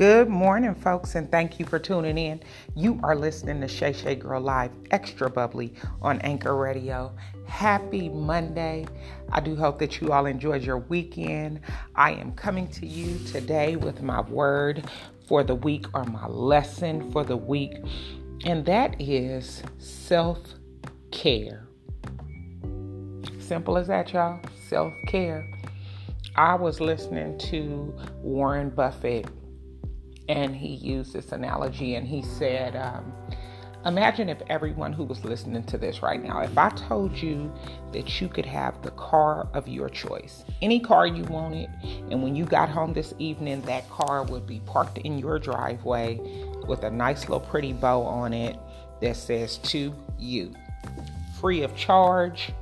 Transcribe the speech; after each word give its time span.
Good 0.00 0.30
morning, 0.30 0.74
folks, 0.74 1.14
and 1.14 1.30
thank 1.30 1.60
you 1.60 1.66
for 1.66 1.78
tuning 1.78 2.16
in. 2.16 2.40
You 2.74 2.98
are 3.02 3.14
listening 3.14 3.60
to 3.60 3.68
Shay 3.68 3.92
Shay 3.92 4.14
Girl 4.14 4.40
Live 4.40 4.70
Extra 4.90 5.28
Bubbly 5.28 5.74
on 6.00 6.22
Anchor 6.22 6.56
Radio. 6.56 7.14
Happy 7.46 8.08
Monday. 8.08 8.86
I 9.30 9.40
do 9.40 9.54
hope 9.54 9.78
that 9.80 10.00
you 10.00 10.10
all 10.10 10.24
enjoyed 10.24 10.62
your 10.62 10.78
weekend. 10.78 11.60
I 11.96 12.12
am 12.12 12.32
coming 12.32 12.66
to 12.68 12.86
you 12.86 13.18
today 13.26 13.76
with 13.76 14.00
my 14.00 14.22
word 14.22 14.90
for 15.26 15.44
the 15.44 15.54
week 15.54 15.84
or 15.92 16.06
my 16.06 16.26
lesson 16.28 17.12
for 17.12 17.22
the 17.22 17.36
week, 17.36 17.74
and 18.46 18.64
that 18.64 18.98
is 18.98 19.62
self 19.76 20.38
care. 21.10 21.68
Simple 23.38 23.76
as 23.76 23.88
that, 23.88 24.14
y'all. 24.14 24.40
Self 24.66 24.94
care. 25.08 25.46
I 26.36 26.54
was 26.54 26.80
listening 26.80 27.36
to 27.50 27.94
Warren 28.22 28.70
Buffett 28.70 29.26
and 30.30 30.54
he 30.54 30.68
used 30.68 31.12
this 31.12 31.32
analogy 31.32 31.96
and 31.96 32.06
he 32.06 32.22
said, 32.22 32.76
um, 32.76 33.12
Imagine 33.86 34.28
if 34.28 34.42
everyone 34.50 34.92
who 34.92 35.04
was 35.04 35.24
listening 35.24 35.64
to 35.64 35.78
this 35.78 36.02
right 36.02 36.22
now, 36.22 36.40
if 36.40 36.56
I 36.58 36.68
told 36.68 37.16
you 37.16 37.50
that 37.92 38.20
you 38.20 38.28
could 38.28 38.44
have 38.44 38.80
the 38.82 38.90
car 38.90 39.48
of 39.54 39.66
your 39.66 39.88
choice, 39.88 40.44
any 40.60 40.80
car 40.80 41.06
you 41.06 41.24
wanted, 41.24 41.70
and 42.10 42.22
when 42.22 42.36
you 42.36 42.44
got 42.44 42.68
home 42.68 42.92
this 42.92 43.14
evening, 43.18 43.62
that 43.62 43.88
car 43.88 44.22
would 44.24 44.46
be 44.46 44.60
parked 44.66 44.98
in 44.98 45.18
your 45.18 45.38
driveway 45.38 46.20
with 46.66 46.84
a 46.84 46.90
nice 46.90 47.22
little 47.22 47.40
pretty 47.40 47.72
bow 47.72 48.02
on 48.02 48.34
it 48.34 48.58
that 49.00 49.16
says 49.16 49.56
to 49.58 49.94
you, 50.18 50.54
free 51.40 51.62
of 51.62 51.74
charge. 51.74 52.52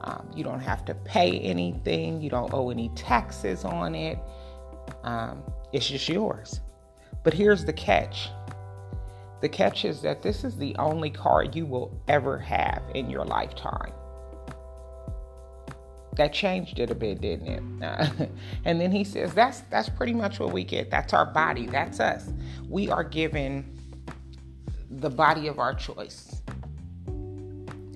Um, 0.00 0.26
you 0.34 0.44
don't 0.44 0.60
have 0.60 0.86
to 0.86 0.94
pay 0.94 1.40
anything, 1.40 2.22
you 2.22 2.30
don't 2.30 2.54
owe 2.54 2.70
any 2.70 2.88
taxes 2.96 3.66
on 3.66 3.94
it. 3.94 4.18
Um, 5.02 5.42
it's 5.74 5.88
just 5.88 6.08
yours. 6.08 6.60
But 7.24 7.34
here's 7.34 7.64
the 7.64 7.72
catch 7.72 8.28
the 9.40 9.48
catch 9.50 9.84
is 9.84 10.00
that 10.00 10.22
this 10.22 10.42
is 10.42 10.56
the 10.56 10.74
only 10.76 11.10
car 11.10 11.44
you 11.44 11.66
will 11.66 12.00
ever 12.08 12.38
have 12.38 12.82
in 12.94 13.10
your 13.10 13.26
lifetime. 13.26 13.92
That 16.16 16.32
changed 16.32 16.78
it 16.78 16.90
a 16.90 16.94
bit, 16.94 17.20
didn't 17.20 17.82
it? 17.82 18.30
and 18.64 18.80
then 18.80 18.90
he 18.90 19.04
says 19.04 19.34
that's 19.34 19.60
that's 19.68 19.90
pretty 19.90 20.14
much 20.14 20.40
what 20.40 20.52
we 20.52 20.64
get. 20.64 20.90
That's 20.90 21.12
our 21.12 21.26
body. 21.26 21.66
That's 21.66 22.00
us. 22.00 22.32
We 22.70 22.88
are 22.88 23.04
given 23.04 23.78
the 24.90 25.10
body 25.10 25.48
of 25.48 25.58
our 25.58 25.74
choice 25.74 26.40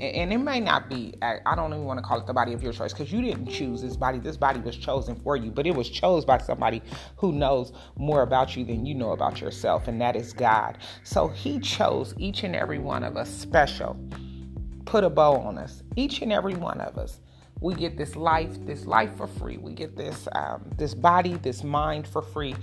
and 0.01 0.33
it 0.33 0.39
may 0.39 0.61
not 0.61 0.89
be 0.89 1.13
i 1.23 1.55
don't 1.55 1.73
even 1.73 1.85
want 1.85 1.99
to 1.99 2.03
call 2.03 2.19
it 2.19 2.27
the 2.27 2.33
body 2.33 2.53
of 2.53 2.63
your 2.63 2.73
choice 2.73 2.93
because 2.93 3.13
you 3.13 3.21
didn't 3.21 3.49
choose 3.49 3.83
this 3.83 3.97
body. 3.97 4.19
This 4.19 4.37
body 4.37 4.61
was 4.61 4.77
chosen 4.77 5.17
for 5.17 5.37
you 5.37 5.51
but 5.51 5.67
it 5.67 5.75
was 5.75 5.89
chosen 5.89 6.27
by 6.27 6.39
somebody 6.39 6.83
who 7.17 7.33
knows 7.33 7.73
more 7.97 8.23
about 8.23 8.57
you 8.57 8.65
than 8.65 8.87
you 8.87 8.95
know 8.95 9.13
about 9.13 9.41
yourself 9.41 9.89
and 9.89 10.01
that 10.01 10.17
is 10.17 10.33
god. 10.33 10.79
So 11.05 11.29
he 11.29 11.59
chose 11.59 12.15
each 12.19 12.45
and 12.45 12.55
every 12.55 12.79
one 12.79 13.03
of 13.03 13.17
us 13.17 13.31
special. 13.31 13.97
Put 14.85 15.05
a 15.05 15.11
bow 15.11 15.37
on 15.37 15.59
us 15.59 15.83
each 15.97 16.23
and 16.23 16.33
every 16.33 16.55
one 16.55 16.81
of 16.81 16.97
us. 16.99 17.21
We 17.61 17.75
get 17.75 17.97
this 17.97 18.15
life 18.15 18.55
this 18.67 18.87
life 18.87 19.17
for 19.17 19.27
free. 19.27 19.57
We 19.57 19.73
get 19.73 19.97
this 19.97 20.29
um, 20.33 20.71
this 20.77 20.95
body 20.95 21.35
this 21.35 21.65
mind 21.65 22.07
for 22.07 22.23
free. 22.23 22.55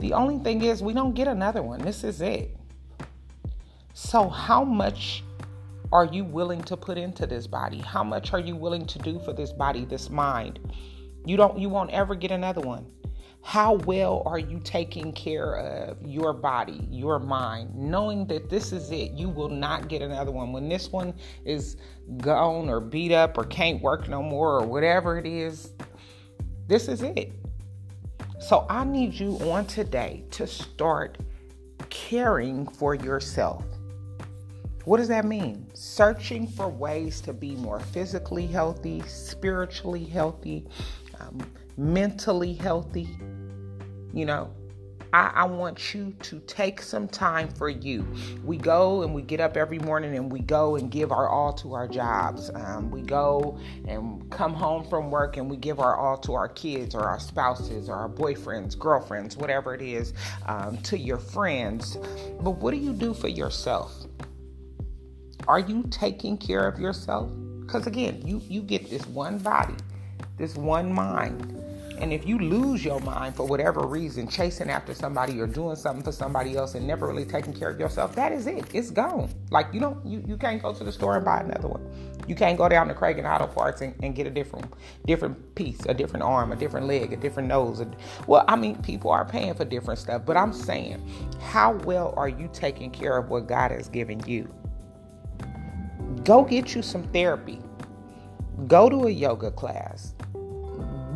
The 0.00 0.12
only 0.12 0.38
thing 0.44 0.62
is 0.62 0.82
we 0.82 0.92
don't 0.92 1.14
get 1.14 1.26
another 1.26 1.62
one. 1.62 1.80
This 1.80 2.04
is 2.04 2.20
it. 2.20 2.56
So 3.94 4.28
how 4.28 4.62
much 4.62 5.24
are 5.96 6.04
you 6.04 6.24
willing 6.24 6.60
to 6.64 6.76
put 6.76 6.98
into 6.98 7.26
this 7.26 7.46
body? 7.46 7.78
How 7.78 8.04
much 8.04 8.34
are 8.34 8.38
you 8.38 8.54
willing 8.54 8.84
to 8.84 8.98
do 8.98 9.18
for 9.18 9.32
this 9.32 9.50
body, 9.50 9.86
this 9.86 10.10
mind? 10.10 10.58
You 11.24 11.38
don't 11.38 11.58
you 11.58 11.70
won't 11.70 11.90
ever 11.90 12.14
get 12.14 12.30
another 12.30 12.60
one. 12.60 12.84
How 13.40 13.76
well 13.76 14.22
are 14.26 14.38
you 14.38 14.60
taking 14.62 15.10
care 15.14 15.54
of 15.54 16.06
your 16.06 16.34
body, 16.34 16.86
your 16.90 17.18
mind, 17.18 17.74
knowing 17.74 18.26
that 18.26 18.50
this 18.50 18.72
is 18.72 18.90
it? 18.90 19.12
You 19.12 19.30
will 19.30 19.48
not 19.48 19.88
get 19.88 20.02
another 20.02 20.32
one. 20.32 20.52
When 20.52 20.68
this 20.68 20.92
one 20.92 21.14
is 21.46 21.78
gone 22.18 22.68
or 22.68 22.78
beat 22.78 23.12
up 23.12 23.38
or 23.38 23.44
can't 23.44 23.80
work 23.80 24.06
no 24.06 24.22
more 24.22 24.60
or 24.60 24.66
whatever 24.66 25.16
it 25.16 25.24
is, 25.24 25.72
this 26.66 26.88
is 26.88 27.00
it. 27.00 27.32
So 28.38 28.66
I 28.68 28.84
need 28.84 29.14
you 29.14 29.38
on 29.50 29.64
today 29.64 30.24
to 30.32 30.46
start 30.46 31.16
caring 31.88 32.66
for 32.66 32.94
yourself. 32.94 33.64
What 34.86 34.98
does 34.98 35.08
that 35.08 35.24
mean? 35.24 35.66
Searching 35.74 36.46
for 36.46 36.68
ways 36.68 37.20
to 37.22 37.32
be 37.32 37.56
more 37.56 37.80
physically 37.80 38.46
healthy, 38.46 39.02
spiritually 39.08 40.04
healthy, 40.04 40.64
um, 41.18 41.40
mentally 41.76 42.54
healthy. 42.54 43.08
You 44.14 44.26
know, 44.26 44.54
I, 45.12 45.32
I, 45.34 45.44
want 45.44 45.92
you 45.92 46.14
to 46.20 46.38
take 46.46 46.80
some 46.80 47.08
time 47.08 47.48
for 47.48 47.68
you. 47.68 48.06
We 48.44 48.58
go 48.58 49.02
and 49.02 49.12
we 49.12 49.22
get 49.22 49.40
up 49.40 49.56
every 49.56 49.80
morning 49.80 50.16
and 50.16 50.30
we 50.30 50.38
go 50.38 50.76
and 50.76 50.88
give 50.88 51.10
our 51.10 51.28
all 51.28 51.52
to 51.54 51.74
our 51.74 51.88
jobs. 51.88 52.52
Um, 52.54 52.88
we 52.88 53.02
go 53.02 53.58
and 53.88 54.30
come 54.30 54.54
home 54.54 54.88
from 54.88 55.10
work 55.10 55.36
and 55.36 55.50
we 55.50 55.56
give 55.56 55.80
our 55.80 55.96
all 55.96 56.16
to 56.18 56.34
our 56.34 56.48
kids 56.48 56.94
or 56.94 57.00
our 57.00 57.18
spouses 57.18 57.88
or 57.88 57.96
our 57.96 58.08
boyfriends, 58.08 58.78
girlfriends, 58.78 59.36
whatever 59.36 59.74
it 59.74 59.82
is, 59.82 60.14
um, 60.46 60.78
to 60.82 60.96
your 60.96 61.18
friends. 61.18 61.96
But 62.40 62.52
what 62.52 62.70
do 62.70 62.76
you 62.76 62.92
do 62.92 63.14
for 63.14 63.26
yourself? 63.26 64.06
Are 65.48 65.60
you 65.60 65.84
taking 65.90 66.36
care 66.36 66.66
of 66.66 66.80
yourself? 66.80 67.30
Because 67.60 67.86
again, 67.86 68.20
you, 68.24 68.42
you 68.48 68.62
get 68.62 68.90
this 68.90 69.06
one 69.06 69.38
body, 69.38 69.74
this 70.38 70.56
one 70.56 70.92
mind. 70.92 71.62
And 71.98 72.12
if 72.12 72.26
you 72.26 72.38
lose 72.38 72.84
your 72.84 73.00
mind 73.00 73.36
for 73.36 73.46
whatever 73.46 73.86
reason, 73.86 74.28
chasing 74.28 74.68
after 74.68 74.92
somebody 74.92 75.40
or 75.40 75.46
doing 75.46 75.76
something 75.76 76.02
for 76.02 76.12
somebody 76.12 76.56
else 76.56 76.74
and 76.74 76.86
never 76.86 77.06
really 77.06 77.24
taking 77.24 77.54
care 77.54 77.70
of 77.70 77.78
yourself, 77.78 78.14
that 78.16 78.32
is 78.32 78.46
it. 78.46 78.66
It's 78.74 78.90
gone. 78.90 79.30
Like 79.50 79.68
you 79.72 79.80
don't 79.80 80.04
you, 80.04 80.22
you 80.26 80.36
can't 80.36 80.60
go 80.60 80.74
to 80.74 80.84
the 80.84 80.92
store 80.92 81.16
and 81.16 81.24
buy 81.24 81.40
another 81.40 81.68
one. 81.68 81.88
You 82.28 82.34
can't 82.34 82.58
go 82.58 82.68
down 82.68 82.88
to 82.88 82.94
Kragen 82.94 83.24
Auto 83.24 83.46
Parts 83.46 83.80
and, 83.80 83.94
and 84.02 84.14
get 84.14 84.26
a 84.26 84.30
different 84.30 84.74
different 85.06 85.54
piece, 85.54 85.86
a 85.86 85.94
different 85.94 86.24
arm, 86.24 86.52
a 86.52 86.56
different 86.56 86.86
leg, 86.86 87.12
a 87.12 87.16
different 87.16 87.48
nose. 87.48 87.82
Well, 88.26 88.44
I 88.46 88.56
mean, 88.56 88.82
people 88.82 89.10
are 89.10 89.24
paying 89.24 89.54
for 89.54 89.64
different 89.64 90.00
stuff, 90.00 90.26
but 90.26 90.36
I'm 90.36 90.52
saying, 90.52 91.08
how 91.40 91.74
well 91.84 92.12
are 92.16 92.28
you 92.28 92.50
taking 92.52 92.90
care 92.90 93.16
of 93.16 93.30
what 93.30 93.46
God 93.46 93.70
has 93.70 93.88
given 93.88 94.20
you? 94.26 94.52
Go 96.26 96.42
get 96.42 96.74
you 96.74 96.82
some 96.82 97.04
therapy. 97.12 97.60
Go 98.66 98.88
to 98.88 99.06
a 99.06 99.10
yoga 99.10 99.52
class. 99.52 100.12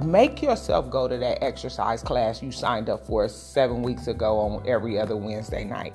Make 0.04 0.40
yourself 0.40 0.88
go 0.88 1.08
to 1.08 1.18
that 1.18 1.42
exercise 1.42 2.00
class 2.00 2.40
you 2.40 2.52
signed 2.52 2.88
up 2.88 3.04
for 3.04 3.28
seven 3.28 3.82
weeks 3.82 4.06
ago 4.06 4.38
on 4.38 4.64
every 4.68 5.00
other 5.00 5.16
Wednesday 5.16 5.64
night. 5.64 5.94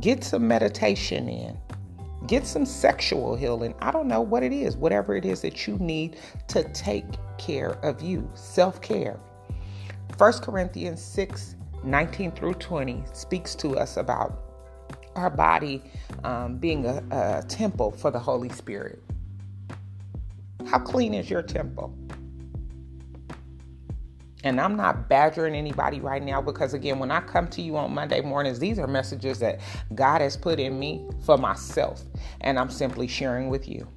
Get 0.00 0.24
some 0.24 0.48
meditation 0.48 1.28
in. 1.28 1.58
Get 2.26 2.46
some 2.46 2.64
sexual 2.64 3.36
healing. 3.36 3.74
I 3.80 3.90
don't 3.90 4.08
know 4.08 4.22
what 4.22 4.42
it 4.42 4.50
is, 4.50 4.78
whatever 4.78 5.14
it 5.14 5.26
is 5.26 5.42
that 5.42 5.66
you 5.66 5.76
need 5.76 6.16
to 6.48 6.64
take 6.72 7.04
care 7.36 7.72
of 7.84 8.00
you. 8.00 8.30
Self 8.32 8.80
care. 8.80 9.20
1 10.16 10.32
Corinthians 10.40 11.02
6 11.02 11.56
19 11.84 12.32
through 12.32 12.54
20 12.54 13.04
speaks 13.12 13.54
to 13.56 13.76
us 13.76 13.98
about 13.98 14.45
our 15.16 15.30
body 15.30 15.82
um, 16.24 16.58
being 16.58 16.86
a, 16.86 17.02
a 17.10 17.44
temple 17.48 17.90
for 17.90 18.10
the 18.10 18.18
Holy 18.18 18.48
Spirit. 18.50 19.02
How 20.66 20.78
clean 20.78 21.14
is 21.14 21.30
your 21.30 21.42
temple? 21.42 21.96
And 24.44 24.60
I'm 24.60 24.76
not 24.76 25.08
badgering 25.08 25.54
anybody 25.56 26.00
right 26.00 26.22
now 26.22 26.40
because, 26.40 26.72
again, 26.72 26.98
when 26.98 27.10
I 27.10 27.20
come 27.20 27.48
to 27.48 27.62
you 27.62 27.76
on 27.76 27.92
Monday 27.92 28.20
mornings, 28.20 28.60
these 28.60 28.78
are 28.78 28.86
messages 28.86 29.40
that 29.40 29.60
God 29.94 30.20
has 30.20 30.36
put 30.36 30.60
in 30.60 30.78
me 30.78 31.04
for 31.24 31.36
myself, 31.36 32.02
and 32.42 32.58
I'm 32.58 32.70
simply 32.70 33.08
sharing 33.08 33.48
with 33.48 33.68
you. 33.68 33.88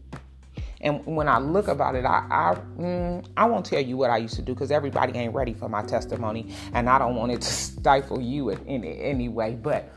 And 0.82 1.06
when 1.06 1.28
I 1.28 1.40
look 1.40 1.68
about 1.68 1.96
it, 1.96 2.06
I 2.06 2.26
I, 2.32 2.58
mm, 2.80 3.26
I 3.36 3.46
won't 3.46 3.66
tell 3.66 3.82
you 3.82 3.98
what 3.98 4.10
I 4.10 4.18
used 4.18 4.36
to 4.36 4.42
do 4.42 4.54
because 4.54 4.72
everybody 4.72 5.18
ain't 5.18 5.36
ready 5.36 5.54
for 5.54 5.70
my 5.70 5.84
testimony, 5.84 6.54
and 6.74 6.90
I 6.90 6.98
don't 6.98 7.16
want 7.16 7.32
it 7.32 7.42
to 7.42 7.48
stifle 7.54 8.22
you 8.22 8.50
in, 8.50 8.66
in 8.66 8.84
any 8.84 9.30
way. 9.30 9.58
But 9.62 9.92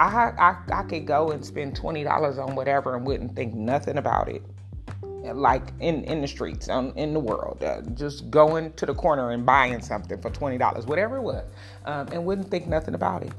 I, 0.00 0.32
I, 0.38 0.56
I 0.72 0.82
could 0.84 1.06
go 1.06 1.30
and 1.30 1.44
spend 1.44 1.78
$20 1.78 2.38
on 2.38 2.54
whatever 2.56 2.96
and 2.96 3.06
wouldn't 3.06 3.36
think 3.36 3.54
nothing 3.54 3.98
about 3.98 4.28
it. 4.28 4.42
Like 5.22 5.70
in, 5.80 6.04
in 6.04 6.20
the 6.20 6.28
streets, 6.28 6.68
um, 6.68 6.92
in 6.96 7.14
the 7.14 7.20
world, 7.20 7.62
uh, 7.64 7.80
just 7.94 8.30
going 8.30 8.72
to 8.74 8.84
the 8.84 8.94
corner 8.94 9.30
and 9.30 9.46
buying 9.46 9.80
something 9.80 10.20
for 10.20 10.30
$20, 10.30 10.86
whatever 10.86 11.16
it 11.16 11.22
was, 11.22 11.44
um, 11.86 12.08
and 12.12 12.26
wouldn't 12.26 12.50
think 12.50 12.66
nothing 12.66 12.94
about 12.94 13.22
it. 13.22 13.32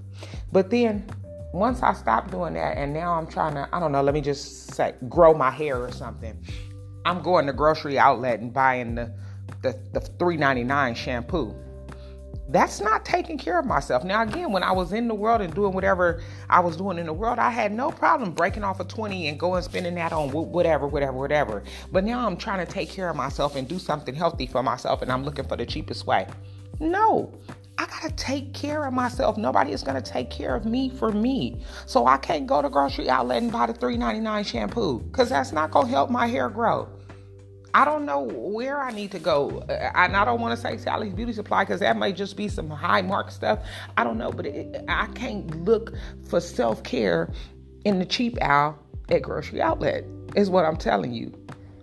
But 0.52 0.72
then 0.72 1.06
once 1.54 1.84
I 1.84 1.94
stopped 1.94 2.32
doing 2.32 2.56
that, 2.56 2.78
and 2.78 2.92
now 2.92 3.14
I'm 3.14 3.28
trying 3.28 3.54
to, 3.54 3.70
I 3.72 3.80
don't 3.80 3.92
know, 3.92 4.02
let 4.02 4.16
me 4.16 4.22
just 4.22 4.74
say, 4.74 4.96
grow 5.08 5.34
my 5.36 5.52
hair 5.52 5.78
or 5.78 5.92
something. 5.92 6.36
I'm 7.06 7.22
going 7.22 7.46
to 7.46 7.54
grocery 7.54 8.00
outlet 8.00 8.40
and 8.40 8.52
buying 8.52 8.96
the, 8.96 9.14
the, 9.62 9.80
the 9.94 10.00
$3.99 10.00 10.96
shampoo 10.96 11.56
that's 12.50 12.80
not 12.80 13.06
taking 13.06 13.38
care 13.38 13.58
of 13.60 13.66
myself. 13.66 14.04
Now, 14.04 14.22
again, 14.22 14.52
when 14.52 14.62
I 14.62 14.72
was 14.72 14.94
in 14.94 15.08
the 15.08 15.16
world 15.16 15.42
and 15.42 15.54
doing 15.54 15.74
whatever 15.74 16.22
I 16.50 16.60
was 16.60 16.78
doing 16.78 17.00
in 17.00 17.08
the 17.08 17.14
world, 17.14 17.40
I 17.40 17.50
had 17.50 17.72
no 17.72 17.92
problem 17.92 18.32
breaking 18.32 18.64
off 18.64 18.80
a 18.80 18.84
20 18.84 19.28
and 19.30 19.40
going 19.40 19.64
spending 19.64 19.96
that 19.96 20.14
on 20.14 20.30
whatever, 20.32 20.88
whatever, 20.88 21.18
whatever. 21.18 21.64
But 21.92 22.04
now 22.04 22.26
I'm 22.26 22.38
trying 22.38 22.66
to 22.66 22.72
take 22.72 22.90
care 22.90 23.10
of 23.10 23.16
myself 23.16 23.56
and 23.56 23.68
do 23.68 23.80
something 23.80 24.14
healthy 24.14 24.46
for 24.46 24.62
myself 24.62 25.02
and 25.02 25.12
I'm 25.12 25.24
looking 25.24 25.48
for 25.48 25.58
the 25.58 25.66
cheapest 25.66 26.06
way. 26.06 26.28
No, 26.80 27.34
I 27.78 27.86
gotta 27.88 28.12
take 28.12 28.54
care 28.54 28.86
of 28.86 28.94
myself. 28.94 29.38
Nobody 29.38 29.72
is 29.72 29.84
gonna 29.84 30.02
take 30.02 30.30
care 30.30 30.56
of 30.56 30.66
me 30.66 30.90
for 30.90 31.12
me. 31.12 31.62
So 31.86 32.06
I 32.06 32.18
can't 32.18 32.48
go 32.48 32.62
to 32.62 32.70
grocery 32.70 33.10
outlet 33.10 33.42
and 33.42 33.52
buy 33.52 33.66
the 33.66 33.74
$3.99 33.74 34.46
shampoo 34.46 35.00
because 35.00 35.30
that's 35.30 35.52
not 35.52 35.72
gonna 35.72 35.88
help 35.88 36.10
my 36.10 36.28
hair 36.28 36.50
grow. 36.50 36.88
I 37.76 37.84
don't 37.84 38.06
know 38.06 38.22
where 38.22 38.82
I 38.82 38.92
need 38.92 39.12
to 39.12 39.20
go. 39.20 39.60
Uh, 39.68 39.92
and 39.96 40.16
I 40.16 40.24
don't 40.24 40.40
want 40.40 40.58
to 40.58 40.62
say 40.62 40.78
Sally's 40.78 41.12
Beauty 41.14 41.34
Supply 41.34 41.66
because 41.66 41.82
that 41.82 41.98
may 41.98 42.14
just 42.14 42.38
be 42.38 42.48
some 42.48 42.70
high 42.70 43.02
mark 43.02 43.30
stuff. 43.30 43.60
I 43.98 44.06
don't 44.06 44.18
know, 44.18 44.32
but 44.32 44.46
it, 44.46 44.86
I 44.88 45.08
can't 45.08 45.66
look 45.66 45.92
for 46.30 46.40
self 46.40 46.84
care 46.84 47.34
in 47.84 48.00
the 48.00 48.06
cheap 48.06 48.42
aisle 48.42 48.80
at 49.10 49.24
grocery 49.24 49.62
outlet, 49.62 50.06
is 50.38 50.50
what 50.50 50.64
I'm 50.64 50.78
telling 50.78 51.12
you. 51.12 51.38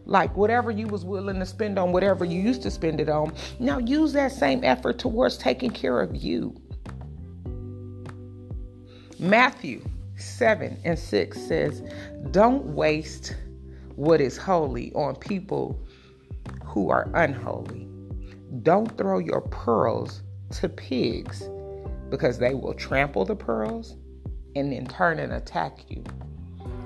Like 0.06 0.35
whatever 0.35 0.71
you 0.71 0.87
was 0.87 1.05
willing 1.05 1.39
to 1.41 1.44
spend 1.47 1.79
on 1.79 1.93
whatever 1.93 2.25
you 2.25 2.41
used 2.41 2.62
to 2.62 2.71
spend 2.71 2.99
it 2.99 3.11
on, 3.11 3.35
now 3.59 3.77
use 3.77 4.15
that 4.15 4.33
same 4.33 4.65
effort 4.65 4.99
towards 4.99 5.37
taking 5.37 5.71
care 5.71 6.00
of 6.00 6.17
you. 6.17 6.59
Matthew 9.19 9.85
7 10.17 10.75
and 10.85 10.99
6 10.99 11.39
says, 11.39 11.83
Don't 12.31 12.65
waste 12.75 13.37
what 13.97 14.21
is 14.21 14.37
holy 14.37 14.93
on 14.94 15.17
people 15.17 15.79
who 16.65 16.91
are 16.91 17.11
unholy. 17.15 17.89
Don't 18.62 18.97
throw 18.97 19.19
your 19.19 19.41
pearls 19.43 20.23
to 20.53 20.69
pigs 20.69 21.49
because 22.11 22.39
they 22.39 22.55
will 22.55 22.75
trample 22.75 23.25
the 23.25 23.37
pearls 23.37 23.97
and 24.55 24.73
then 24.73 24.87
turn 24.87 25.19
and 25.19 25.33
attack 25.33 25.79
you. 25.89 26.05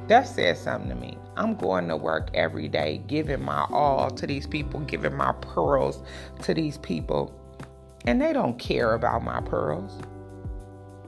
That 0.09 0.29
says 0.29 0.61
something 0.61 0.89
to 0.91 0.95
me. 0.95 1.19
I'm 1.37 1.57
going 1.57 1.89
to 1.89 1.97
work 1.97 2.31
every 2.33 2.69
day, 2.69 3.03
giving 3.09 3.43
my 3.43 3.67
all 3.71 4.09
to 4.11 4.27
these 4.27 4.47
people, 4.47 4.81
giving 4.81 5.15
my 5.15 5.33
pearls 5.41 6.03
to 6.43 6.55
these 6.55 6.79
people, 6.79 7.35
and 8.07 8.23
they 8.23 8.33
don't 8.33 8.59
care 8.59 8.95
about 8.95 9.25
my 9.25 9.41
pearls. 9.41 9.99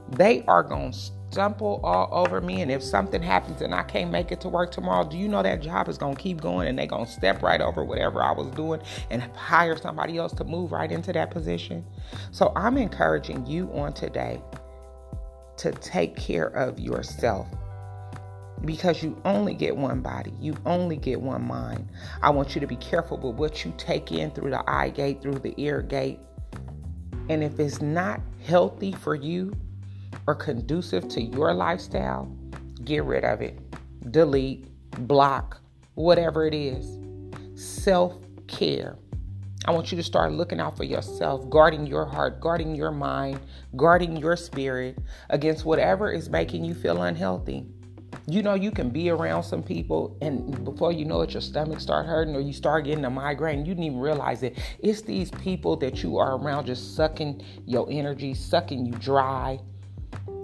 They 0.09 0.43
are 0.47 0.63
going 0.63 0.91
to 0.91 0.97
stumble 1.31 1.79
all 1.83 2.09
over 2.11 2.41
me, 2.41 2.61
and 2.61 2.71
if 2.71 2.81
something 2.81 3.21
happens 3.21 3.61
and 3.61 3.73
I 3.73 3.83
can't 3.83 4.11
make 4.11 4.31
it 4.31 4.41
to 4.41 4.49
work 4.49 4.71
tomorrow, 4.71 5.07
do 5.07 5.17
you 5.17 5.27
know 5.27 5.43
that 5.43 5.61
job 5.61 5.87
is 5.87 5.97
going 5.97 6.15
to 6.15 6.21
keep 6.21 6.41
going 6.41 6.67
and 6.67 6.77
they're 6.77 6.87
going 6.87 7.05
to 7.05 7.11
step 7.11 7.41
right 7.43 7.61
over 7.61 7.83
whatever 7.83 8.23
I 8.23 8.31
was 8.31 8.47
doing 8.51 8.81
and 9.09 9.21
hire 9.35 9.77
somebody 9.77 10.17
else 10.17 10.33
to 10.33 10.43
move 10.43 10.71
right 10.71 10.91
into 10.91 11.13
that 11.13 11.31
position? 11.31 11.85
So 12.31 12.51
I'm 12.55 12.77
encouraging 12.77 13.45
you 13.45 13.71
on 13.73 13.93
today 13.93 14.41
to 15.57 15.71
take 15.71 16.15
care 16.15 16.47
of 16.47 16.79
yourself 16.79 17.47
because 18.65 19.03
you 19.03 19.21
only 19.23 19.53
get 19.53 19.75
one 19.75 20.01
body, 20.01 20.33
you 20.39 20.55
only 20.65 20.97
get 20.97 21.21
one 21.21 21.45
mind. 21.45 21.87
I 22.21 22.29
want 22.31 22.55
you 22.55 22.61
to 22.61 22.67
be 22.67 22.75
careful 22.77 23.17
with 23.17 23.35
what 23.35 23.63
you 23.63 23.73
take 23.77 24.11
in 24.11 24.31
through 24.31 24.49
the 24.49 24.69
eye 24.69 24.89
gate, 24.89 25.21
through 25.21 25.39
the 25.39 25.53
ear 25.57 25.81
gate. 25.81 26.19
And 27.29 27.43
if 27.43 27.59
it's 27.59 27.81
not 27.81 28.19
healthy 28.43 28.91
for 28.91 29.13
you 29.13 29.55
or 30.27 30.35
conducive 30.35 31.07
to 31.09 31.21
your 31.21 31.53
lifestyle, 31.53 32.25
get 32.83 33.03
rid 33.03 33.23
of 33.23 33.41
it. 33.41 33.59
Delete, 34.11 34.65
block, 35.07 35.61
whatever 35.95 36.45
it 36.45 36.53
is. 36.53 36.97
Self 37.55 38.15
care. 38.47 38.97
I 39.65 39.71
want 39.71 39.91
you 39.91 39.97
to 39.97 40.03
start 40.03 40.31
looking 40.31 40.59
out 40.59 40.77
for 40.77 40.85
yourself, 40.85 41.49
guarding 41.49 41.85
your 41.85 42.05
heart, 42.05 42.39
guarding 42.39 42.75
your 42.75 42.91
mind, 42.91 43.39
guarding 43.75 44.15
your 44.15 44.37
spirit 44.37 44.97
against 45.29 45.65
whatever 45.65 46.11
is 46.11 46.29
making 46.29 46.63
you 46.63 46.73
feel 46.73 47.03
unhealthy. 47.03 47.65
You 48.25 48.41
know, 48.41 48.53
you 48.53 48.71
can 48.71 48.89
be 48.89 49.09
around 49.09 49.43
some 49.43 49.61
people, 49.61 50.17
and 50.21 50.63
before 50.63 50.91
you 50.91 51.03
know 51.03 51.21
it, 51.21 51.33
your 51.33 51.41
stomach 51.41 51.79
start 51.79 52.05
hurting, 52.05 52.35
or 52.35 52.39
you 52.39 52.53
start 52.53 52.85
getting 52.85 53.05
a 53.05 53.09
migraine. 53.09 53.59
You 53.59 53.73
didn't 53.73 53.83
even 53.83 53.99
realize 53.99 54.43
it. 54.43 54.57
It's 54.79 55.01
these 55.01 55.31
people 55.31 55.75
that 55.77 56.03
you 56.03 56.17
are 56.17 56.37
around 56.37 56.65
just 56.67 56.95
sucking 56.95 57.43
your 57.65 57.87
energy, 57.89 58.33
sucking 58.33 58.85
you 58.85 58.93
dry. 58.93 59.59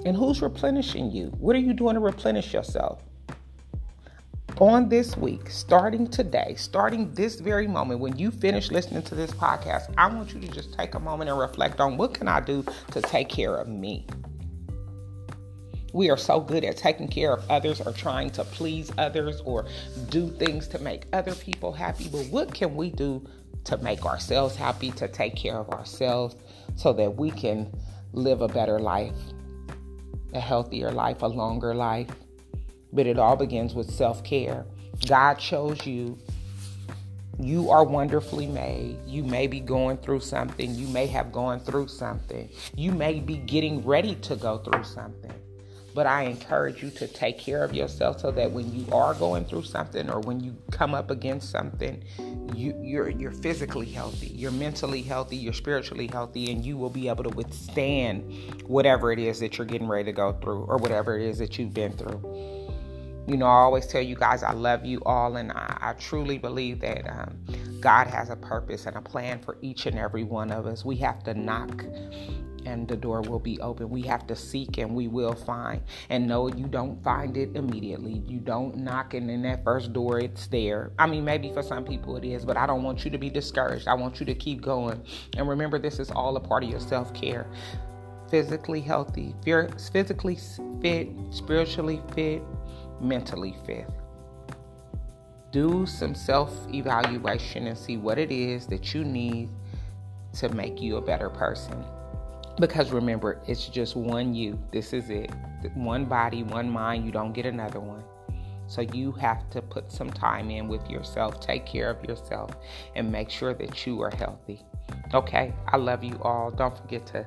And 0.05 0.15
who's 0.15 0.41
replenishing 0.41 1.11
you? 1.11 1.27
What 1.39 1.55
are 1.55 1.59
you 1.59 1.73
doing 1.73 1.95
to 1.95 1.99
replenish 1.99 2.53
yourself? 2.53 3.01
On 4.59 4.87
this 4.87 5.17
week, 5.17 5.49
starting 5.49 6.07
today, 6.07 6.53
starting 6.55 7.13
this 7.13 7.41
very 7.41 7.67
moment, 7.67 7.99
when 7.99 8.17
you 8.17 8.31
finish 8.31 8.71
listening 8.71 9.03
to 9.03 9.15
this 9.15 9.31
podcast, 9.31 9.93
I 9.97 10.07
want 10.07 10.33
you 10.33 10.39
to 10.39 10.47
just 10.47 10.77
take 10.77 10.95
a 10.95 10.99
moment 10.99 11.29
and 11.29 11.37
reflect 11.37 11.81
on 11.81 11.97
what 11.97 12.13
can 12.13 12.29
I 12.29 12.39
do 12.39 12.63
to 12.91 13.01
take 13.01 13.27
care 13.27 13.55
of 13.55 13.67
me. 13.67 14.07
We 15.91 16.09
are 16.09 16.17
so 16.17 16.39
good 16.39 16.63
at 16.63 16.77
taking 16.77 17.07
care 17.07 17.33
of 17.33 17.49
others 17.49 17.81
or 17.81 17.91
trying 17.91 18.29
to 18.31 18.43
please 18.43 18.91
others 18.97 19.41
or 19.43 19.65
do 20.09 20.29
things 20.29 20.67
to 20.69 20.79
make 20.79 21.05
other 21.11 21.35
people 21.35 21.73
happy. 21.73 22.07
But 22.09 22.27
what 22.27 22.53
can 22.53 22.75
we 22.75 22.91
do 22.91 23.27
to 23.65 23.77
make 23.77 24.05
ourselves 24.05 24.55
happy, 24.55 24.91
to 24.91 25.07
take 25.07 25.35
care 25.35 25.57
of 25.57 25.69
ourselves 25.69 26.35
so 26.75 26.93
that 26.93 27.15
we 27.15 27.31
can 27.31 27.73
live 28.13 28.41
a 28.41 28.47
better 28.47 28.79
life, 28.79 29.15
a 30.33 30.39
healthier 30.39 30.91
life, 30.91 31.21
a 31.21 31.27
longer 31.27 31.73
life? 31.73 32.09
But 32.93 33.07
it 33.07 33.19
all 33.19 33.35
begins 33.35 33.73
with 33.73 33.91
self 33.91 34.23
care. 34.23 34.65
God 35.07 35.35
chose 35.35 35.85
you. 35.85 36.17
You 37.39 37.69
are 37.69 37.83
wonderfully 37.83 38.47
made. 38.47 38.97
You 39.05 39.23
may 39.23 39.47
be 39.47 39.59
going 39.59 39.97
through 39.97 40.21
something. 40.21 40.73
You 40.73 40.87
may 40.87 41.05
have 41.07 41.33
gone 41.33 41.59
through 41.59 41.89
something. 41.89 42.49
You 42.75 42.91
may 42.93 43.19
be 43.19 43.37
getting 43.37 43.85
ready 43.85 44.15
to 44.15 44.37
go 44.37 44.59
through 44.59 44.85
something. 44.85 45.33
But 45.95 46.07
I 46.07 46.23
encourage 46.23 46.83
you 46.83 46.89
to 46.91 47.07
take 47.07 47.39
care 47.39 47.63
of 47.63 47.73
yourself 47.73 48.19
so 48.19 48.29
that 48.31 48.51
when 48.51 48.71
you 48.75 48.85
are 48.93 49.13
going 49.13 49.45
through 49.45 49.63
something 49.63 50.09
or 50.09 50.19
when 50.19 50.41
you 50.41 50.53
come 50.69 50.93
up 50.93 51.09
against 51.09 51.49
something, 51.49 52.03
you, 52.53 52.77
you're 52.83 53.07
you're 53.07 53.31
physically 53.31 53.85
healthy, 53.85 54.27
you're 54.27 54.51
mentally 54.51 55.01
healthy, 55.01 55.37
you're 55.37 55.53
spiritually 55.53 56.07
healthy, 56.07 56.51
and 56.51 56.65
you 56.65 56.75
will 56.75 56.89
be 56.89 57.07
able 57.07 57.23
to 57.23 57.29
withstand 57.29 58.29
whatever 58.67 59.13
it 59.13 59.19
is 59.19 59.39
that 59.39 59.57
you're 59.57 59.65
getting 59.65 59.87
ready 59.87 60.03
to 60.03 60.11
go 60.11 60.33
through 60.33 60.65
or 60.65 60.75
whatever 60.75 61.17
it 61.17 61.25
is 61.25 61.37
that 61.37 61.57
you've 61.57 61.73
been 61.73 61.93
through. 61.93 62.19
You 63.25 63.37
know, 63.37 63.45
I 63.45 63.59
always 63.61 63.87
tell 63.87 64.01
you 64.01 64.15
guys 64.15 64.43
I 64.43 64.51
love 64.51 64.83
you 64.83 65.01
all, 65.05 65.37
and 65.37 65.53
I, 65.53 65.77
I 65.79 65.93
truly 65.93 66.37
believe 66.37 66.81
that 66.81 67.09
um, 67.09 67.37
God 67.79 68.07
has 68.07 68.29
a 68.29 68.35
purpose 68.35 68.85
and 68.85 68.97
a 68.97 69.01
plan 69.01 69.39
for 69.39 69.57
each 69.61 69.85
and 69.85 69.97
every 69.97 70.25
one 70.25 70.51
of 70.51 70.65
us. 70.65 70.83
We 70.83 70.97
have 70.97 71.23
to 71.23 71.33
knock 71.33 71.85
and 72.65 72.87
the 72.87 72.95
door 72.95 73.21
will 73.21 73.39
be 73.39 73.59
open. 73.61 73.89
We 73.89 74.01
have 74.03 74.25
to 74.27 74.35
seek 74.35 74.77
and 74.77 74.95
we 74.95 75.07
will 75.07 75.33
find. 75.33 75.81
And 76.09 76.27
no, 76.27 76.47
you 76.47 76.67
don't 76.67 77.03
find 77.03 77.37
it 77.37 77.55
immediately. 77.55 78.23
You 78.27 78.39
don't 78.39 78.77
knock 78.77 79.13
and 79.13 79.29
in 79.29 79.41
that 79.43 79.63
first 79.63 79.93
door 79.93 80.19
it's 80.19 80.47
there. 80.47 80.91
I 80.99 81.07
mean, 81.07 81.23
maybe 81.25 81.51
for 81.51 81.63
some 81.63 81.83
people 81.83 82.17
it 82.17 82.25
is, 82.25 82.45
but 82.45 82.57
I 82.57 82.65
don't 82.65 82.83
want 82.83 83.05
you 83.05 83.11
to 83.11 83.17
be 83.17 83.29
discouraged. 83.29 83.87
I 83.87 83.93
want 83.93 84.19
you 84.19 84.25
to 84.25 84.35
keep 84.35 84.61
going. 84.61 85.03
And 85.37 85.47
remember, 85.47 85.79
this 85.79 85.99
is 85.99 86.11
all 86.11 86.35
a 86.37 86.39
part 86.39 86.63
of 86.63 86.69
your 86.69 86.79
self 86.79 87.13
care. 87.13 87.47
Physically 88.29 88.81
healthy, 88.81 89.35
physically 89.43 90.37
fit, 90.81 91.09
spiritually 91.31 92.01
fit, 92.15 92.41
mentally 92.99 93.55
fit 93.65 93.87
do 95.55 95.85
some 95.85 96.13
self 96.13 96.51
evaluation 96.73 97.67
and 97.67 97.77
see 97.77 97.95
what 97.95 98.19
it 98.19 98.29
is 98.29 98.67
that 98.67 98.93
you 98.93 99.05
need 99.05 99.47
to 100.33 100.49
make 100.49 100.81
you 100.81 100.97
a 100.97 101.01
better 101.01 101.29
person. 101.29 101.81
Because 102.57 102.91
remember, 102.91 103.41
it's 103.47 103.67
just 103.67 103.95
one 103.95 104.33
you. 104.33 104.57
This 104.71 104.93
is 104.93 105.09
it. 105.09 105.31
One 105.73 106.05
body, 106.05 106.43
one 106.43 106.69
mind. 106.69 107.05
You 107.05 107.11
don't 107.11 107.33
get 107.33 107.45
another 107.45 107.79
one. 107.79 108.03
So 108.67 108.81
you 108.81 109.11
have 109.13 109.49
to 109.51 109.61
put 109.61 109.91
some 109.91 110.09
time 110.09 110.49
in 110.49 110.67
with 110.67 110.89
yourself, 110.89 111.39
take 111.39 111.65
care 111.65 111.89
of 111.89 112.03
yourself, 112.03 112.51
and 112.95 113.11
make 113.11 113.29
sure 113.29 113.53
that 113.53 113.85
you 113.85 114.01
are 114.01 114.09
healthy. 114.09 114.61
Okay, 115.13 115.53
I 115.67 115.77
love 115.77 116.03
you 116.03 116.19
all. 116.23 116.49
Don't 116.49 116.75
forget 116.75 117.05
to 117.07 117.25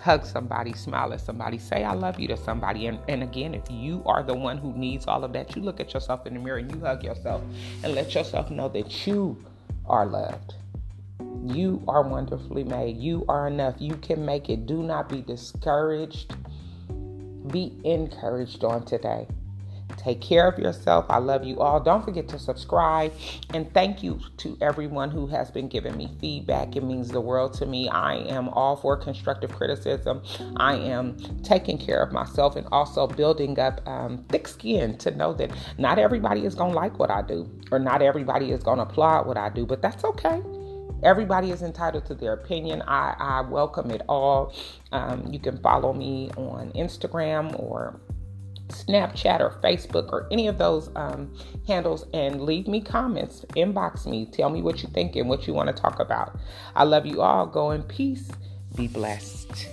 hug 0.00 0.24
somebody, 0.24 0.72
smile 0.74 1.12
at 1.12 1.20
somebody, 1.20 1.58
say 1.58 1.82
I 1.82 1.94
love 1.94 2.20
you 2.20 2.28
to 2.28 2.36
somebody. 2.36 2.86
And, 2.86 2.98
and 3.08 3.22
again, 3.22 3.54
if 3.54 3.64
you 3.70 4.02
are 4.06 4.22
the 4.22 4.34
one 4.34 4.58
who 4.58 4.72
needs 4.74 5.06
all 5.06 5.24
of 5.24 5.32
that, 5.32 5.56
you 5.56 5.62
look 5.62 5.80
at 5.80 5.94
yourself 5.94 6.26
in 6.26 6.34
the 6.34 6.40
mirror 6.40 6.58
and 6.58 6.72
you 6.72 6.80
hug 6.80 7.02
yourself 7.02 7.42
and 7.82 7.94
let 7.94 8.14
yourself 8.14 8.50
know 8.50 8.68
that 8.68 9.06
you 9.06 9.44
are 9.86 10.06
loved. 10.06 10.54
You 11.44 11.82
are 11.86 12.02
wonderfully 12.02 12.64
made. 12.64 12.96
You 12.96 13.24
are 13.28 13.46
enough. 13.46 13.76
You 13.78 13.96
can 13.96 14.24
make 14.24 14.48
it. 14.48 14.66
Do 14.66 14.82
not 14.82 15.08
be 15.08 15.22
discouraged. 15.22 16.34
Be 17.50 17.78
encouraged 17.84 18.64
on 18.64 18.84
today. 18.84 19.28
Take 19.96 20.20
care 20.20 20.46
of 20.48 20.58
yourself. 20.58 21.06
I 21.08 21.18
love 21.18 21.44
you 21.44 21.60
all. 21.60 21.80
Don't 21.80 22.04
forget 22.04 22.28
to 22.28 22.38
subscribe. 22.38 23.12
And 23.54 23.72
thank 23.72 24.02
you 24.02 24.20
to 24.38 24.58
everyone 24.60 25.10
who 25.10 25.26
has 25.28 25.50
been 25.50 25.68
giving 25.68 25.96
me 25.96 26.10
feedback. 26.20 26.76
It 26.76 26.82
means 26.84 27.08
the 27.08 27.20
world 27.20 27.54
to 27.54 27.66
me. 27.66 27.88
I 27.88 28.16
am 28.16 28.48
all 28.50 28.76
for 28.76 28.96
constructive 28.96 29.52
criticism. 29.52 30.22
I 30.56 30.74
am 30.74 31.16
taking 31.42 31.78
care 31.78 32.02
of 32.02 32.12
myself 32.12 32.56
and 32.56 32.66
also 32.72 33.06
building 33.06 33.58
up 33.58 33.80
um, 33.88 34.24
thick 34.28 34.48
skin 34.48 34.98
to 34.98 35.10
know 35.12 35.32
that 35.34 35.50
not 35.78 35.98
everybody 35.98 36.44
is 36.44 36.54
going 36.54 36.72
to 36.72 36.76
like 36.76 36.98
what 36.98 37.10
I 37.10 37.22
do 37.22 37.48
or 37.70 37.78
not 37.78 38.02
everybody 38.02 38.50
is 38.50 38.62
going 38.62 38.78
to 38.78 38.84
applaud 38.84 39.26
what 39.26 39.36
I 39.36 39.48
do, 39.48 39.64
but 39.64 39.82
that's 39.82 40.04
okay. 40.04 40.42
Everybody 41.02 41.50
is 41.50 41.62
entitled 41.62 42.06
to 42.06 42.14
their 42.14 42.32
opinion. 42.32 42.82
I, 42.82 43.14
I 43.18 43.40
welcome 43.42 43.90
it 43.90 44.02
all. 44.08 44.54
Um, 44.92 45.26
you 45.30 45.38
can 45.38 45.58
follow 45.58 45.92
me 45.92 46.30
on 46.36 46.72
Instagram 46.72 47.58
or 47.60 48.00
Snapchat 48.68 49.40
or 49.40 49.50
Facebook 49.62 50.12
or 50.12 50.26
any 50.30 50.48
of 50.48 50.58
those 50.58 50.90
um, 50.96 51.32
handles 51.66 52.06
and 52.12 52.42
leave 52.42 52.66
me 52.66 52.80
comments, 52.80 53.44
inbox 53.50 54.06
me, 54.06 54.26
tell 54.26 54.50
me 54.50 54.62
what 54.62 54.82
you 54.82 54.88
think 54.88 55.16
and 55.16 55.28
what 55.28 55.46
you 55.46 55.54
want 55.54 55.68
to 55.68 55.82
talk 55.82 56.00
about. 56.00 56.38
I 56.74 56.84
love 56.84 57.06
you 57.06 57.22
all. 57.22 57.46
Go 57.46 57.70
in 57.70 57.82
peace, 57.82 58.30
Be 58.74 58.88
blessed. 58.88 59.68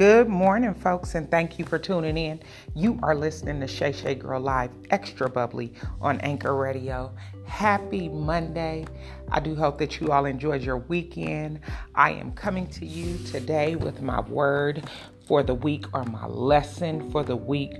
Good 0.00 0.30
morning, 0.30 0.72
folks, 0.72 1.14
and 1.14 1.30
thank 1.30 1.58
you 1.58 1.66
for 1.66 1.78
tuning 1.78 2.16
in. 2.16 2.40
You 2.74 2.98
are 3.02 3.14
listening 3.14 3.60
to 3.60 3.66
Shay 3.66 3.92
Shay 3.92 4.14
Girl 4.14 4.40
Live 4.40 4.70
Extra 4.88 5.28
Bubbly 5.28 5.74
on 6.00 6.18
Anchor 6.22 6.56
Radio. 6.56 7.14
Happy 7.44 8.08
Monday. 8.08 8.86
I 9.30 9.40
do 9.40 9.54
hope 9.54 9.76
that 9.76 10.00
you 10.00 10.10
all 10.10 10.24
enjoyed 10.24 10.62
your 10.62 10.78
weekend. 10.78 11.60
I 11.94 12.12
am 12.12 12.32
coming 12.32 12.66
to 12.68 12.86
you 12.86 13.18
today 13.26 13.76
with 13.76 14.00
my 14.00 14.22
word 14.22 14.88
for 15.26 15.42
the 15.42 15.52
week 15.52 15.84
or 15.92 16.04
my 16.04 16.26
lesson 16.26 17.10
for 17.10 17.22
the 17.22 17.36
week, 17.36 17.74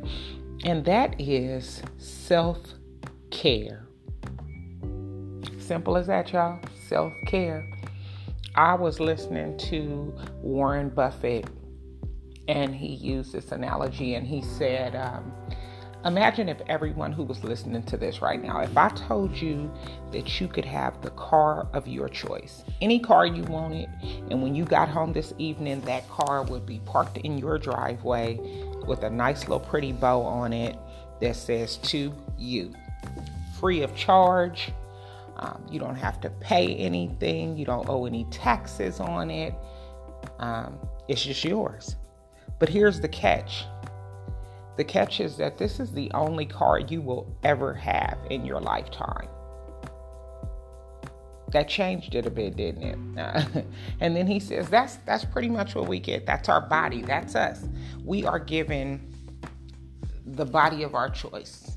and 0.63 0.85
that 0.85 1.19
is 1.19 1.81
self 1.97 2.59
care. 3.31 3.87
Simple 5.59 5.97
as 5.97 6.09
that, 6.09 6.35
y'all. 6.35 6.61
Self 6.87 7.15
care. 7.27 7.67
I 8.57 8.75
was 8.75 9.01
listening 9.01 9.57
to 9.71 10.15
Warren 10.43 10.91
Buffett 10.91 11.47
and 12.51 12.75
he 12.75 12.95
used 12.95 13.33
this 13.33 13.53
analogy 13.53 14.15
and 14.17 14.27
he 14.27 14.43
said, 14.43 14.97
um, 14.97 15.33
Imagine 16.07 16.49
if 16.49 16.63
everyone 16.67 17.13
who 17.13 17.23
was 17.23 17.45
listening 17.45 17.83
to 17.83 17.99
this 17.99 18.23
right 18.23 18.43
now, 18.43 18.61
if 18.61 18.75
I 18.75 18.89
told 18.89 19.37
you 19.37 19.71
that 20.13 20.41
you 20.41 20.49
could 20.49 20.65
have 20.65 20.99
the 21.03 21.11
car 21.11 21.69
of 21.75 21.87
your 21.87 22.09
choice, 22.09 22.65
any 22.81 22.99
car 22.99 23.27
you 23.27 23.43
wanted, 23.45 23.87
and 24.31 24.43
when 24.43 24.55
you 24.55 24.65
got 24.65 24.89
home 24.89 25.13
this 25.13 25.35
evening, 25.37 25.83
that 25.83 26.09
car 26.09 26.43
would 26.45 26.65
be 26.65 26.81
parked 26.87 27.19
in 27.19 27.37
your 27.37 27.59
driveway 27.59 28.41
with 28.87 29.03
a 29.03 29.11
nice 29.11 29.43
little 29.43 29.61
pretty 29.61 29.93
bow 29.93 30.23
on 30.23 30.55
it 30.55 30.79
that 31.21 31.37
says 31.37 31.77
to 31.77 32.15
you, 32.39 32.73
free 33.59 33.83
of 33.83 33.95
charge. 33.95 34.73
Um, 35.37 35.67
you 35.71 35.79
don't 35.79 35.97
have 35.97 36.19
to 36.23 36.31
pay 36.31 36.77
anything, 36.77 37.59
you 37.59 37.67
don't 37.67 37.87
owe 37.91 38.07
any 38.07 38.25
taxes 38.31 39.01
on 39.01 39.31
it. 39.31 39.55
Um, 40.39 40.79
it's 41.09 41.23
just 41.23 41.45
yours. 41.45 41.97
But 42.61 42.69
here's 42.69 43.01
the 43.01 43.09
catch 43.09 43.65
the 44.77 44.85
catch 44.85 45.21
is 45.21 45.37
that 45.37 45.59
this 45.59 45.79
is 45.81 45.93
the 45.93 46.11
only 46.15 46.47
car 46.47 46.79
you 46.79 47.03
will 47.03 47.37
ever 47.43 47.75
have 47.75 48.17
in 48.31 48.47
your 48.47 48.61
lifetime. 48.61 49.29
That 51.53 51.69
changed 51.69 52.15
it 52.15 52.25
a 52.25 52.31
bit, 52.31 52.57
didn't 52.57 53.19
it? 53.19 53.67
and 54.01 54.17
then 54.17 54.27
he 54.27 54.41
says 54.41 54.71
that's 54.71 54.97
that's 55.05 55.25
pretty 55.25 55.49
much 55.49 55.75
what 55.75 55.89
we 55.89 55.99
get. 55.99 56.25
That's 56.25 56.49
our 56.49 56.61
body. 56.61 57.03
That's 57.03 57.35
us. 57.35 57.67
We 58.05 58.25
are 58.25 58.39
given 58.39 59.13
the 60.25 60.47
body 60.47 60.83
of 60.85 60.95
our 60.95 61.11
choice 61.11 61.70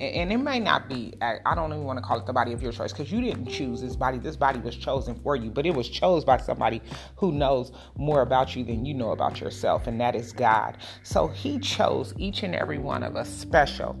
and 0.00 0.32
it 0.32 0.38
may 0.38 0.60
not 0.60 0.88
be 0.88 1.12
i 1.20 1.54
don't 1.54 1.72
even 1.72 1.84
want 1.84 1.98
to 1.98 2.02
call 2.02 2.18
it 2.18 2.26
the 2.26 2.32
body 2.32 2.52
of 2.52 2.62
your 2.62 2.72
choice 2.72 2.92
because 2.92 3.10
you 3.10 3.20
didn't 3.20 3.46
choose 3.46 3.80
this 3.80 3.96
body. 3.96 4.18
This 4.18 4.36
body 4.36 4.58
was 4.60 4.76
chosen 4.76 5.14
for 5.22 5.36
you 5.36 5.50
but 5.50 5.66
it 5.66 5.74
was 5.74 5.88
chose 5.88 6.24
by 6.24 6.38
somebody 6.38 6.80
who 7.16 7.32
knows 7.32 7.72
more 7.96 8.22
about 8.22 8.54
you 8.54 8.64
than 8.64 8.84
you 8.84 8.94
know 8.94 9.10
about 9.10 9.40
yourself 9.40 9.86
and 9.86 10.00
that 10.00 10.14
is 10.14 10.32
god. 10.32 10.78
So 11.02 11.28
he 11.28 11.58
chose 11.58 12.14
each 12.18 12.42
and 12.42 12.54
every 12.54 12.78
one 12.78 13.02
of 13.02 13.16
us 13.16 13.28
special. 13.28 13.96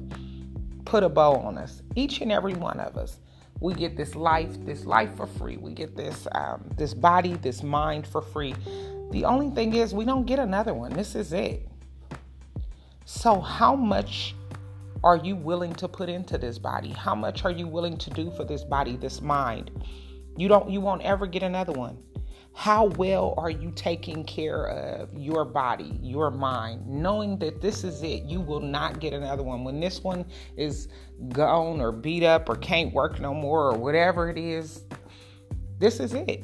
Put 0.84 1.02
a 1.02 1.08
bow 1.08 1.34
on 1.34 1.58
us 1.58 1.82
each 1.96 2.20
and 2.20 2.32
every 2.32 2.54
one 2.54 2.80
of 2.80 2.96
us. 2.96 3.20
We 3.60 3.74
get 3.74 3.96
this 3.96 4.14
life 4.14 4.64
this 4.64 4.84
life 4.84 5.14
for 5.16 5.26
free. 5.26 5.56
We 5.56 5.72
get 5.72 5.96
this 5.96 6.28
um, 6.32 6.64
this 6.76 6.94
body 6.94 7.34
this 7.34 7.62
mind 7.62 8.06
for 8.06 8.22
free. 8.22 8.54
The 9.10 9.24
only 9.24 9.50
thing 9.50 9.74
is 9.74 9.94
we 9.94 10.04
don't 10.04 10.26
get 10.26 10.38
another 10.38 10.74
one. 10.74 10.92
This 10.92 11.14
is 11.14 11.32
it. 11.32 11.66
So 13.04 13.40
how 13.40 13.74
much 13.74 14.34
are 15.04 15.16
you 15.16 15.36
willing 15.36 15.74
to 15.74 15.88
put 15.88 16.08
into 16.08 16.38
this 16.38 16.58
body? 16.58 16.90
How 16.90 17.14
much 17.14 17.44
are 17.44 17.50
you 17.50 17.66
willing 17.66 17.96
to 17.98 18.10
do 18.10 18.30
for 18.30 18.44
this 18.44 18.64
body, 18.64 18.96
this 18.96 19.20
mind? 19.20 19.70
You 20.36 20.48
don't 20.48 20.70
you 20.70 20.80
won't 20.80 21.02
ever 21.02 21.26
get 21.26 21.42
another 21.42 21.72
one. 21.72 21.98
How 22.54 22.86
well 22.86 23.34
are 23.36 23.50
you 23.50 23.70
taking 23.70 24.24
care 24.24 24.66
of 24.66 25.14
your 25.14 25.44
body, 25.44 25.98
your 26.02 26.30
mind, 26.30 26.88
knowing 26.88 27.38
that 27.38 27.60
this 27.60 27.84
is 27.84 28.02
it? 28.02 28.24
You 28.24 28.40
will 28.40 28.60
not 28.60 28.98
get 28.98 29.12
another 29.12 29.44
one. 29.44 29.62
When 29.62 29.78
this 29.78 30.02
one 30.02 30.24
is 30.56 30.88
gone 31.28 31.80
or 31.80 31.92
beat 31.92 32.24
up 32.24 32.48
or 32.48 32.56
can't 32.56 32.92
work 32.92 33.20
no 33.20 33.32
more 33.32 33.70
or 33.70 33.78
whatever 33.78 34.28
it 34.28 34.38
is, 34.38 34.82
this 35.78 36.00
is 36.00 36.14
it. 36.14 36.42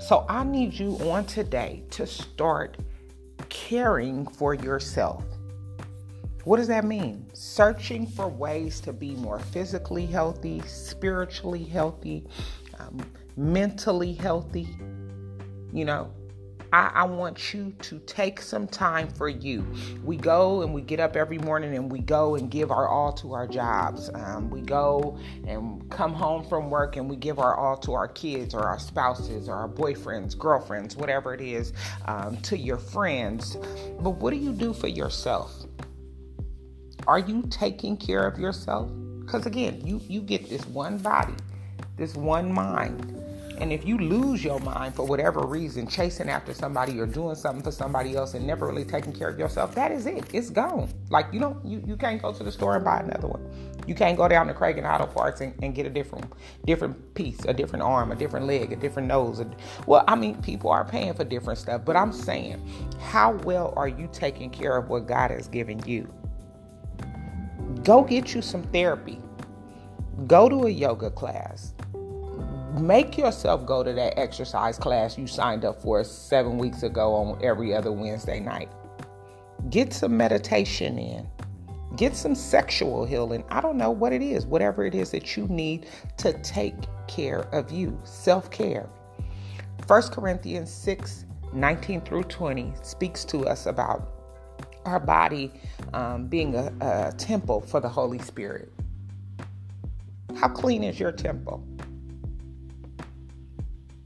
So 0.00 0.26
I 0.28 0.42
need 0.42 0.74
you 0.74 0.96
on 1.10 1.24
today 1.24 1.84
to 1.90 2.06
start 2.06 2.78
caring 3.48 4.26
for 4.26 4.54
yourself. 4.54 5.24
What 6.46 6.58
does 6.58 6.68
that 6.68 6.84
mean? 6.84 7.26
Searching 7.32 8.06
for 8.06 8.28
ways 8.28 8.80
to 8.82 8.92
be 8.92 9.16
more 9.16 9.40
physically 9.40 10.06
healthy, 10.06 10.62
spiritually 10.64 11.64
healthy, 11.64 12.24
um, 12.78 13.00
mentally 13.36 14.12
healthy. 14.12 14.68
You 15.72 15.86
know, 15.86 16.12
I, 16.72 16.92
I, 16.94 17.02
want 17.02 17.52
you 17.52 17.74
to 17.80 17.98
take 18.06 18.40
some 18.40 18.68
time 18.68 19.08
for 19.08 19.28
you. 19.28 19.66
We 20.04 20.16
go 20.16 20.62
and 20.62 20.72
we 20.72 20.82
get 20.82 21.00
up 21.00 21.16
every 21.16 21.38
morning 21.38 21.74
and 21.74 21.90
we 21.90 21.98
go 21.98 22.36
and 22.36 22.48
give 22.48 22.70
our 22.70 22.86
all 22.86 23.12
to 23.14 23.32
our 23.32 23.48
jobs. 23.48 24.08
Um, 24.14 24.48
we 24.48 24.60
go 24.60 25.18
and 25.48 25.90
come 25.90 26.12
home 26.14 26.44
from 26.44 26.70
work 26.70 26.94
and 26.94 27.10
we 27.10 27.16
give 27.16 27.40
our 27.40 27.56
all 27.56 27.76
to 27.78 27.92
our 27.92 28.06
kids 28.06 28.54
or 28.54 28.60
our 28.60 28.78
spouses 28.78 29.48
or 29.48 29.56
our 29.56 29.68
boyfriends, 29.68 30.38
girlfriends, 30.38 30.96
whatever 30.96 31.34
it 31.34 31.40
is, 31.40 31.72
um, 32.04 32.36
to 32.42 32.56
your 32.56 32.78
friends. 32.78 33.56
But 33.98 34.10
what 34.10 34.30
do 34.30 34.36
you 34.36 34.52
do 34.52 34.72
for 34.72 34.86
yourself? 34.86 35.65
Are 37.06 37.20
you 37.20 37.44
taking 37.50 37.96
care 37.96 38.26
of 38.26 38.38
yourself? 38.38 38.90
Because 39.20 39.46
again, 39.46 39.80
you, 39.84 40.00
you 40.08 40.20
get 40.20 40.48
this 40.48 40.66
one 40.66 40.98
body, 40.98 41.34
this 41.96 42.16
one 42.16 42.52
mind. 42.52 43.12
And 43.58 43.72
if 43.72 43.86
you 43.86 43.96
lose 43.96 44.44
your 44.44 44.58
mind 44.60 44.94
for 44.96 45.06
whatever 45.06 45.46
reason, 45.46 45.86
chasing 45.86 46.28
after 46.28 46.52
somebody 46.52 47.00
or 47.00 47.06
doing 47.06 47.36
something 47.36 47.62
for 47.62 47.70
somebody 47.70 48.16
else 48.16 48.34
and 48.34 48.46
never 48.46 48.66
really 48.66 48.84
taking 48.84 49.12
care 49.12 49.28
of 49.28 49.38
yourself, 49.38 49.74
that 49.76 49.92
is 49.92 50.06
it. 50.06 50.24
It's 50.34 50.50
gone. 50.50 50.92
Like 51.08 51.26
you 51.32 51.40
don't 51.40 51.64
you, 51.64 51.82
you 51.86 51.96
can't 51.96 52.20
go 52.20 52.32
to 52.32 52.44
the 52.44 52.52
store 52.52 52.74
and 52.76 52.84
buy 52.84 53.00
another 53.00 53.28
one. 53.28 53.48
You 53.86 53.94
can't 53.94 54.16
go 54.16 54.28
down 54.28 54.48
to 54.48 54.52
Kragen 54.52 54.84
Auto 54.84 55.06
Parts 55.06 55.40
and, 55.40 55.54
and 55.62 55.74
get 55.74 55.86
a 55.86 55.90
different 55.90 56.30
different 56.66 57.14
piece, 57.14 57.44
a 57.46 57.54
different 57.54 57.82
arm, 57.82 58.12
a 58.12 58.16
different 58.16 58.46
leg, 58.46 58.72
a 58.72 58.76
different 58.76 59.08
nose. 59.08 59.42
Well, 59.86 60.04
I 60.06 60.16
mean, 60.16 60.42
people 60.42 60.70
are 60.70 60.84
paying 60.84 61.14
for 61.14 61.24
different 61.24 61.58
stuff, 61.58 61.84
but 61.84 61.96
I'm 61.96 62.12
saying, 62.12 62.60
how 63.00 63.32
well 63.44 63.72
are 63.76 63.88
you 63.88 64.08
taking 64.12 64.50
care 64.50 64.76
of 64.76 64.90
what 64.90 65.06
God 65.06 65.30
has 65.30 65.48
given 65.48 65.80
you? 65.86 66.12
Go 67.82 68.02
get 68.02 68.34
you 68.34 68.42
some 68.42 68.62
therapy. 68.64 69.20
Go 70.26 70.48
to 70.48 70.66
a 70.66 70.70
yoga 70.70 71.10
class. 71.10 71.74
Make 72.80 73.16
yourself 73.16 73.64
go 73.64 73.82
to 73.82 73.92
that 73.92 74.18
exercise 74.18 74.78
class 74.78 75.16
you 75.16 75.26
signed 75.26 75.64
up 75.64 75.80
for 75.80 76.02
seven 76.04 76.58
weeks 76.58 76.82
ago 76.82 77.14
on 77.14 77.42
every 77.42 77.74
other 77.74 77.92
Wednesday 77.92 78.40
night. 78.40 78.70
Get 79.70 79.92
some 79.92 80.16
meditation 80.16 80.98
in. 80.98 81.26
Get 81.96 82.14
some 82.14 82.34
sexual 82.34 83.04
healing. 83.04 83.44
I 83.48 83.60
don't 83.60 83.78
know 83.78 83.90
what 83.90 84.12
it 84.12 84.20
is, 84.20 84.46
whatever 84.46 84.84
it 84.84 84.94
is 84.94 85.10
that 85.12 85.36
you 85.36 85.46
need 85.48 85.86
to 86.18 86.32
take 86.42 86.74
care 87.06 87.42
of 87.52 87.72
you. 87.72 87.98
Self 88.04 88.50
care. 88.50 88.88
1 89.86 90.02
Corinthians 90.10 90.70
6 90.70 91.24
19 91.52 92.00
through 92.02 92.24
20 92.24 92.74
speaks 92.82 93.24
to 93.24 93.46
us 93.46 93.66
about 93.66 94.15
our 94.86 95.00
body 95.00 95.52
um, 95.92 96.26
being 96.26 96.54
a, 96.54 96.72
a 96.80 97.12
temple 97.16 97.60
for 97.60 97.80
the 97.80 97.88
Holy 97.88 98.18
Spirit. 98.18 98.72
How 100.36 100.48
clean 100.48 100.84
is 100.84 101.00
your 101.00 101.12
temple? 101.12 101.64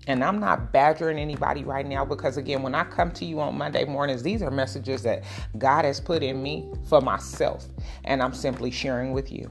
And 0.07 0.25
I'm 0.25 0.41
not 0.41 0.73
badgering 0.73 1.19
anybody 1.19 1.63
right 1.63 1.87
now 1.87 2.05
because, 2.05 2.37
again, 2.37 2.63
when 2.63 2.75
I 2.75 2.85
come 2.85 3.13
to 3.13 3.25
you 3.25 3.41
on 3.41 3.57
Monday 3.57 3.85
mornings, 3.85 4.23
these 4.23 4.43
are 4.43 4.51
messages 4.51 5.03
that 5.03 5.23
God 5.59 5.85
has 5.85 6.01
put 6.01 6.23
in 6.23 6.43
me 6.43 6.69
for 6.89 7.01
myself, 7.01 7.67
and 8.05 8.23
I'm 8.23 8.33
simply 8.33 8.71
sharing 8.71 9.13
with 9.13 9.31
you. 9.31 9.51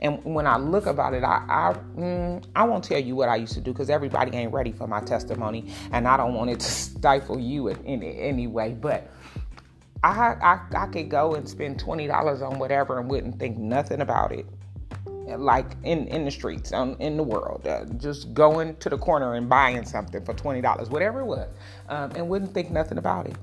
And 0.00 0.22
when 0.24 0.46
I 0.46 0.56
look 0.58 0.86
about 0.86 1.12
it, 1.12 1.24
I 1.24 1.44
I, 1.48 1.76
mm, 1.98 2.44
I 2.54 2.64
won't 2.64 2.84
tell 2.84 3.00
you 3.00 3.16
what 3.16 3.28
I 3.28 3.36
used 3.36 3.54
to 3.54 3.60
do 3.60 3.72
because 3.72 3.90
everybody 3.90 4.34
ain't 4.36 4.52
ready 4.52 4.72
for 4.72 4.86
my 4.86 5.00
testimony, 5.00 5.72
and 5.92 6.06
I 6.06 6.16
don't 6.16 6.34
want 6.34 6.50
it 6.50 6.60
to 6.60 6.70
stifle 6.70 7.38
you 7.38 7.68
in, 7.68 7.84
in 7.84 8.02
any 8.02 8.46
way. 8.46 8.76
But 8.80 9.10
I, 10.02 10.34
I, 10.42 10.60
I 10.76 10.86
could 10.86 11.08
go 11.08 11.34
and 11.34 11.48
spend 11.48 11.82
$20 11.82 12.42
on 12.42 12.58
whatever 12.58 12.98
and 12.98 13.10
wouldn't 13.10 13.38
think 13.38 13.58
nothing 13.58 14.00
about 14.00 14.32
it. 14.32 14.46
Like 15.26 15.72
in, 15.82 16.06
in 16.08 16.24
the 16.24 16.30
streets, 16.30 16.72
um, 16.72 16.96
in 17.00 17.18
the 17.18 17.22
world, 17.22 17.66
uh, 17.66 17.84
just 17.98 18.32
going 18.32 18.76
to 18.76 18.88
the 18.88 18.96
corner 18.96 19.34
and 19.34 19.48
buying 19.48 19.84
something 19.84 20.24
for 20.24 20.32
$20, 20.32 20.90
whatever 20.90 21.20
it 21.20 21.26
was, 21.26 21.48
um, 21.90 22.12
and 22.12 22.28
wouldn't 22.28 22.54
think 22.54 22.70
nothing 22.70 22.96
about 22.96 23.26
it. 23.26 23.36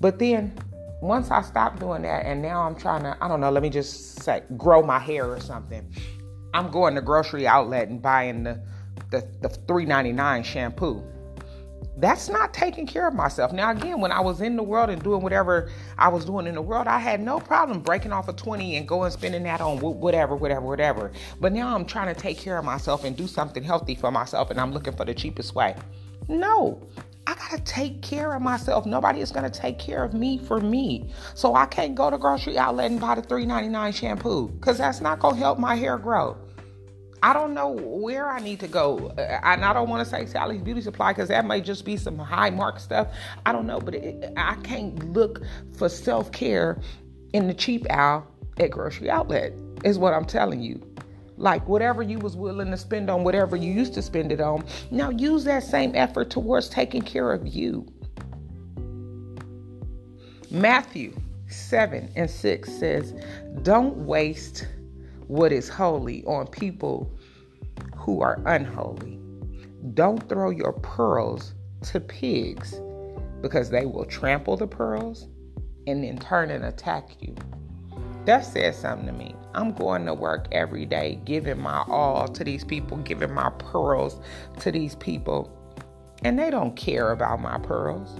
But 0.00 0.20
then 0.20 0.56
once 1.00 1.32
I 1.32 1.42
stopped 1.42 1.80
doing 1.80 2.02
that, 2.02 2.24
and 2.24 2.40
now 2.40 2.62
I'm 2.62 2.76
trying 2.76 3.02
to, 3.02 3.16
I 3.20 3.26
don't 3.26 3.40
know, 3.40 3.50
let 3.50 3.64
me 3.64 3.70
just 3.70 4.22
say, 4.22 4.44
grow 4.56 4.80
my 4.80 5.00
hair 5.00 5.26
or 5.26 5.40
something. 5.40 5.84
I'm 6.52 6.70
going 6.70 6.94
to 6.94 7.00
grocery 7.00 7.48
outlet 7.48 7.88
and 7.88 8.00
buying 8.00 8.44
the 8.44 8.62
the, 9.10 9.26
the 9.40 9.48
$3.99 9.48 10.44
shampoo 10.44 11.02
That's 11.96 12.28
not 12.28 12.52
taking 12.52 12.86
care 12.86 13.06
of 13.06 13.14
myself. 13.14 13.52
Now, 13.52 13.70
again, 13.70 14.00
when 14.00 14.12
I 14.12 14.20
was 14.20 14.40
in 14.40 14.56
the 14.56 14.62
world 14.62 14.90
and 14.90 15.02
doing 15.02 15.22
whatever 15.22 15.70
I 15.98 16.08
was 16.08 16.24
doing 16.24 16.46
in 16.46 16.54
the 16.54 16.62
world, 16.62 16.86
I 16.86 16.98
had 16.98 17.20
no 17.20 17.40
problem 17.40 17.80
breaking 17.80 18.12
off 18.12 18.28
a 18.28 18.32
20 18.32 18.76
and 18.76 18.88
going 18.88 19.10
spending 19.10 19.42
that 19.44 19.60
on 19.60 19.78
whatever, 19.78 20.36
whatever, 20.36 20.66
whatever. 20.66 21.12
But 21.40 21.52
now 21.52 21.74
I'm 21.74 21.84
trying 21.84 22.14
to 22.14 22.20
take 22.20 22.38
care 22.38 22.58
of 22.58 22.64
myself 22.64 23.04
and 23.04 23.16
do 23.16 23.26
something 23.26 23.62
healthy 23.62 23.94
for 23.94 24.10
myself, 24.10 24.50
and 24.50 24.60
I'm 24.60 24.72
looking 24.72 24.94
for 24.94 25.04
the 25.04 25.14
cheapest 25.14 25.54
way. 25.54 25.76
No, 26.28 26.80
I 27.26 27.34
gotta 27.34 27.62
take 27.62 28.02
care 28.02 28.34
of 28.34 28.42
myself. 28.42 28.84
Nobody 28.86 29.20
is 29.20 29.30
gonna 29.30 29.50
take 29.50 29.78
care 29.78 30.04
of 30.04 30.14
me 30.14 30.38
for 30.38 30.60
me. 30.60 31.10
So 31.34 31.54
I 31.54 31.66
can't 31.66 31.94
go 31.94 32.10
to 32.10 32.18
grocery 32.18 32.58
outlet 32.58 32.90
and 32.90 33.00
buy 33.00 33.14
the 33.14 33.22
$3.99 33.22 33.94
shampoo 33.94 34.48
because 34.48 34.78
that's 34.78 35.00
not 35.00 35.20
gonna 35.20 35.36
help 35.36 35.58
my 35.58 35.74
hair 35.74 35.96
grow. 35.96 36.36
I 37.24 37.32
don't 37.32 37.54
know 37.54 37.70
where 37.70 38.28
I 38.28 38.38
need 38.38 38.60
to 38.60 38.68
go. 38.68 39.08
Uh, 39.16 39.40
and 39.42 39.64
I 39.64 39.72
don't 39.72 39.88
want 39.88 40.04
to 40.04 40.10
say 40.10 40.26
Sally's 40.26 40.60
Beauty 40.60 40.82
Supply 40.82 41.14
because 41.14 41.30
that 41.30 41.46
may 41.46 41.62
just 41.62 41.86
be 41.86 41.96
some 41.96 42.18
high 42.18 42.50
mark 42.50 42.78
stuff. 42.78 43.08
I 43.46 43.52
don't 43.52 43.66
know, 43.66 43.80
but 43.80 43.94
it, 43.94 44.30
I 44.36 44.56
can't 44.56 45.10
look 45.14 45.40
for 45.74 45.88
self 45.88 46.30
care 46.32 46.78
in 47.32 47.46
the 47.46 47.54
cheap 47.54 47.90
aisle 47.90 48.26
at 48.60 48.70
grocery 48.70 49.08
outlet. 49.08 49.54
Is 49.84 49.98
what 49.98 50.12
I'm 50.12 50.26
telling 50.26 50.60
you. 50.60 50.82
Like 51.38 51.66
whatever 51.66 52.02
you 52.02 52.18
was 52.18 52.36
willing 52.36 52.70
to 52.70 52.76
spend 52.76 53.08
on 53.08 53.24
whatever 53.24 53.56
you 53.56 53.72
used 53.72 53.94
to 53.94 54.02
spend 54.02 54.30
it 54.30 54.42
on, 54.42 54.62
now 54.90 55.08
use 55.08 55.44
that 55.44 55.62
same 55.62 55.92
effort 55.94 56.28
towards 56.28 56.68
taking 56.68 57.00
care 57.00 57.32
of 57.32 57.46
you. 57.46 57.86
Matthew 60.50 61.18
7 61.48 62.12
and 62.16 62.30
6 62.30 62.70
says, 62.70 63.14
Don't 63.62 63.96
waste 64.04 64.66
what 65.28 65.52
is 65.52 65.68
holy 65.68 66.24
on 66.24 66.46
people 66.46 67.10
who 67.96 68.20
are 68.20 68.40
unholy. 68.46 69.18
Don't 69.94 70.28
throw 70.28 70.50
your 70.50 70.72
pearls 70.72 71.54
to 71.82 72.00
pigs 72.00 72.80
because 73.42 73.70
they 73.70 73.86
will 73.86 74.04
trample 74.04 74.56
the 74.56 74.66
pearls 74.66 75.28
and 75.86 76.02
then 76.02 76.18
turn 76.18 76.50
and 76.50 76.64
attack 76.64 77.10
you. 77.20 77.34
That 78.24 78.44
says 78.44 78.78
something 78.78 79.06
to 79.06 79.12
me. 79.12 79.34
I'm 79.54 79.72
going 79.72 80.06
to 80.06 80.14
work 80.14 80.48
every 80.50 80.86
day, 80.86 81.20
giving 81.24 81.60
my 81.60 81.84
all 81.88 82.26
to 82.28 82.42
these 82.42 82.64
people, 82.64 82.96
giving 82.98 83.32
my 83.32 83.50
pearls 83.58 84.20
to 84.60 84.72
these 84.72 84.94
people, 84.94 85.50
and 86.24 86.38
they 86.38 86.50
don't 86.50 86.74
care 86.74 87.12
about 87.12 87.40
my 87.40 87.58
pearls. 87.58 88.18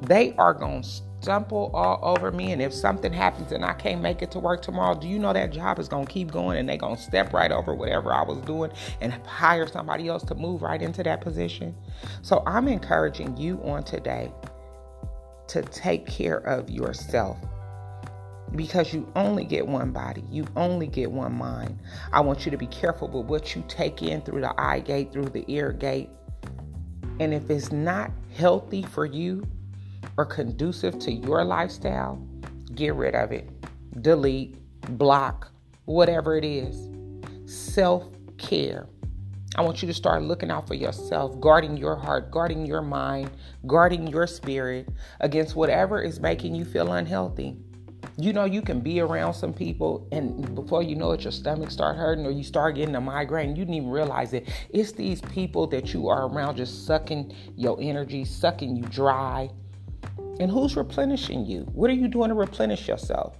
They 0.00 0.34
are 0.36 0.54
going 0.54 0.82
to 0.82 0.88
stumble 1.20 1.70
all 1.74 1.98
over 2.02 2.32
me. 2.32 2.52
And 2.52 2.62
if 2.62 2.72
something 2.72 3.12
happens 3.12 3.52
and 3.52 3.64
I 3.64 3.74
can't 3.74 4.00
make 4.00 4.22
it 4.22 4.30
to 4.32 4.38
work 4.38 4.62
tomorrow, 4.62 4.98
do 4.98 5.06
you 5.06 5.18
know 5.18 5.32
that 5.32 5.52
job 5.52 5.78
is 5.78 5.88
going 5.88 6.06
to 6.06 6.12
keep 6.12 6.30
going 6.30 6.58
and 6.58 6.68
they're 6.68 6.76
going 6.76 6.96
to 6.96 7.02
step 7.02 7.32
right 7.32 7.52
over 7.52 7.74
whatever 7.74 8.12
I 8.12 8.22
was 8.22 8.38
doing 8.38 8.70
and 9.00 9.12
hire 9.26 9.66
somebody 9.66 10.08
else 10.08 10.22
to 10.24 10.34
move 10.34 10.62
right 10.62 10.80
into 10.80 11.02
that 11.02 11.20
position? 11.20 11.74
So 12.22 12.42
I'm 12.46 12.68
encouraging 12.68 13.36
you 13.36 13.60
on 13.64 13.84
today 13.84 14.32
to 15.48 15.62
take 15.62 16.06
care 16.06 16.38
of 16.38 16.70
yourself 16.70 17.38
because 18.56 18.92
you 18.92 19.10
only 19.14 19.44
get 19.44 19.66
one 19.66 19.92
body, 19.92 20.24
you 20.30 20.46
only 20.56 20.86
get 20.86 21.10
one 21.10 21.36
mind. 21.36 21.78
I 22.12 22.20
want 22.20 22.44
you 22.44 22.50
to 22.50 22.56
be 22.56 22.66
careful 22.66 23.08
with 23.08 23.26
what 23.26 23.54
you 23.54 23.62
take 23.68 24.02
in 24.02 24.22
through 24.22 24.40
the 24.40 24.60
eye 24.60 24.80
gate, 24.80 25.12
through 25.12 25.26
the 25.26 25.44
ear 25.48 25.72
gate. 25.72 26.10
And 27.20 27.34
if 27.34 27.50
it's 27.50 27.70
not 27.70 28.10
healthy 28.34 28.82
for 28.82 29.04
you, 29.04 29.46
or 30.16 30.24
conducive 30.24 30.98
to 31.00 31.12
your 31.12 31.44
lifestyle, 31.44 32.16
get 32.74 32.94
rid 32.94 33.14
of 33.14 33.32
it. 33.32 33.48
Delete, 34.02 34.56
block, 34.98 35.50
whatever 35.84 36.36
it 36.36 36.44
is. 36.44 36.88
Self 37.46 38.04
care. 38.38 38.86
I 39.56 39.62
want 39.62 39.82
you 39.82 39.88
to 39.88 39.94
start 39.94 40.22
looking 40.22 40.50
out 40.50 40.68
for 40.68 40.74
yourself, 40.74 41.40
guarding 41.40 41.76
your 41.76 41.96
heart, 41.96 42.30
guarding 42.30 42.64
your 42.64 42.82
mind, 42.82 43.30
guarding 43.66 44.06
your 44.06 44.28
spirit 44.28 44.88
against 45.18 45.56
whatever 45.56 46.00
is 46.00 46.20
making 46.20 46.54
you 46.54 46.64
feel 46.64 46.92
unhealthy. 46.92 47.56
You 48.16 48.32
know, 48.32 48.44
you 48.44 48.62
can 48.62 48.80
be 48.80 49.00
around 49.00 49.34
some 49.34 49.52
people, 49.52 50.06
and 50.12 50.54
before 50.54 50.82
you 50.82 50.94
know 50.94 51.10
it, 51.12 51.22
your 51.22 51.32
stomach 51.32 51.70
start 51.70 51.96
hurting, 51.96 52.26
or 52.26 52.30
you 52.30 52.44
start 52.44 52.76
getting 52.76 52.94
a 52.94 53.00
migraine. 53.00 53.50
You 53.50 53.64
didn't 53.64 53.74
even 53.74 53.90
realize 53.90 54.34
it. 54.34 54.48
It's 54.70 54.92
these 54.92 55.20
people 55.22 55.66
that 55.68 55.92
you 55.92 56.08
are 56.08 56.28
around 56.28 56.56
just 56.56 56.86
sucking 56.86 57.34
your 57.56 57.78
energy, 57.80 58.24
sucking 58.24 58.76
you 58.76 58.84
dry, 58.84 59.50
and 60.40 60.50
who's 60.50 60.74
replenishing 60.74 61.44
you? 61.44 61.60
What 61.74 61.90
are 61.90 61.94
you 61.94 62.08
doing 62.08 62.30
to 62.30 62.34
replenish 62.34 62.88
yourself? 62.88 63.36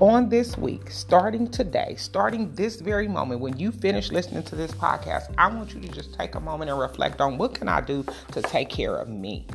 On 0.00 0.28
this 0.28 0.58
week, 0.58 0.90
starting 0.90 1.48
today, 1.48 1.94
starting 1.96 2.52
this 2.54 2.80
very 2.80 3.06
moment, 3.06 3.40
when 3.40 3.56
you 3.56 3.70
finish 3.70 4.10
listening 4.10 4.42
to 4.42 4.56
this 4.56 4.72
podcast, 4.72 5.32
I 5.38 5.46
want 5.46 5.72
you 5.72 5.80
to 5.80 5.88
just 5.88 6.12
take 6.14 6.34
a 6.34 6.40
moment 6.40 6.70
and 6.70 6.78
reflect 6.78 7.20
on 7.20 7.38
what 7.38 7.54
can 7.54 7.68
I 7.68 7.80
do 7.80 8.04
to 8.32 8.42
take 8.42 8.68
care 8.68 8.96
of 8.96 9.08
me? 9.08 9.46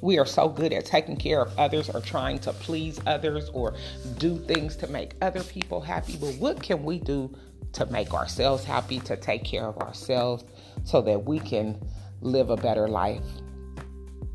We 0.00 0.18
are 0.18 0.26
so 0.26 0.48
good 0.48 0.72
at 0.72 0.86
taking 0.86 1.16
care 1.16 1.42
of 1.42 1.58
others 1.58 1.90
or 1.90 2.00
trying 2.00 2.38
to 2.40 2.52
please 2.52 3.00
others 3.06 3.50
or 3.52 3.74
do 4.18 4.38
things 4.38 4.76
to 4.76 4.86
make 4.86 5.14
other 5.22 5.42
people 5.42 5.80
happy. 5.80 6.16
But 6.16 6.36
what 6.36 6.62
can 6.62 6.84
we 6.84 7.00
do 7.00 7.34
to 7.72 7.86
make 7.86 8.14
ourselves 8.14 8.64
happy, 8.64 9.00
to 9.00 9.16
take 9.16 9.44
care 9.44 9.66
of 9.66 9.76
ourselves 9.78 10.44
so 10.84 11.02
that 11.02 11.24
we 11.24 11.40
can 11.40 11.82
live 12.20 12.50
a 12.50 12.56
better 12.56 12.86
life? 12.86 13.24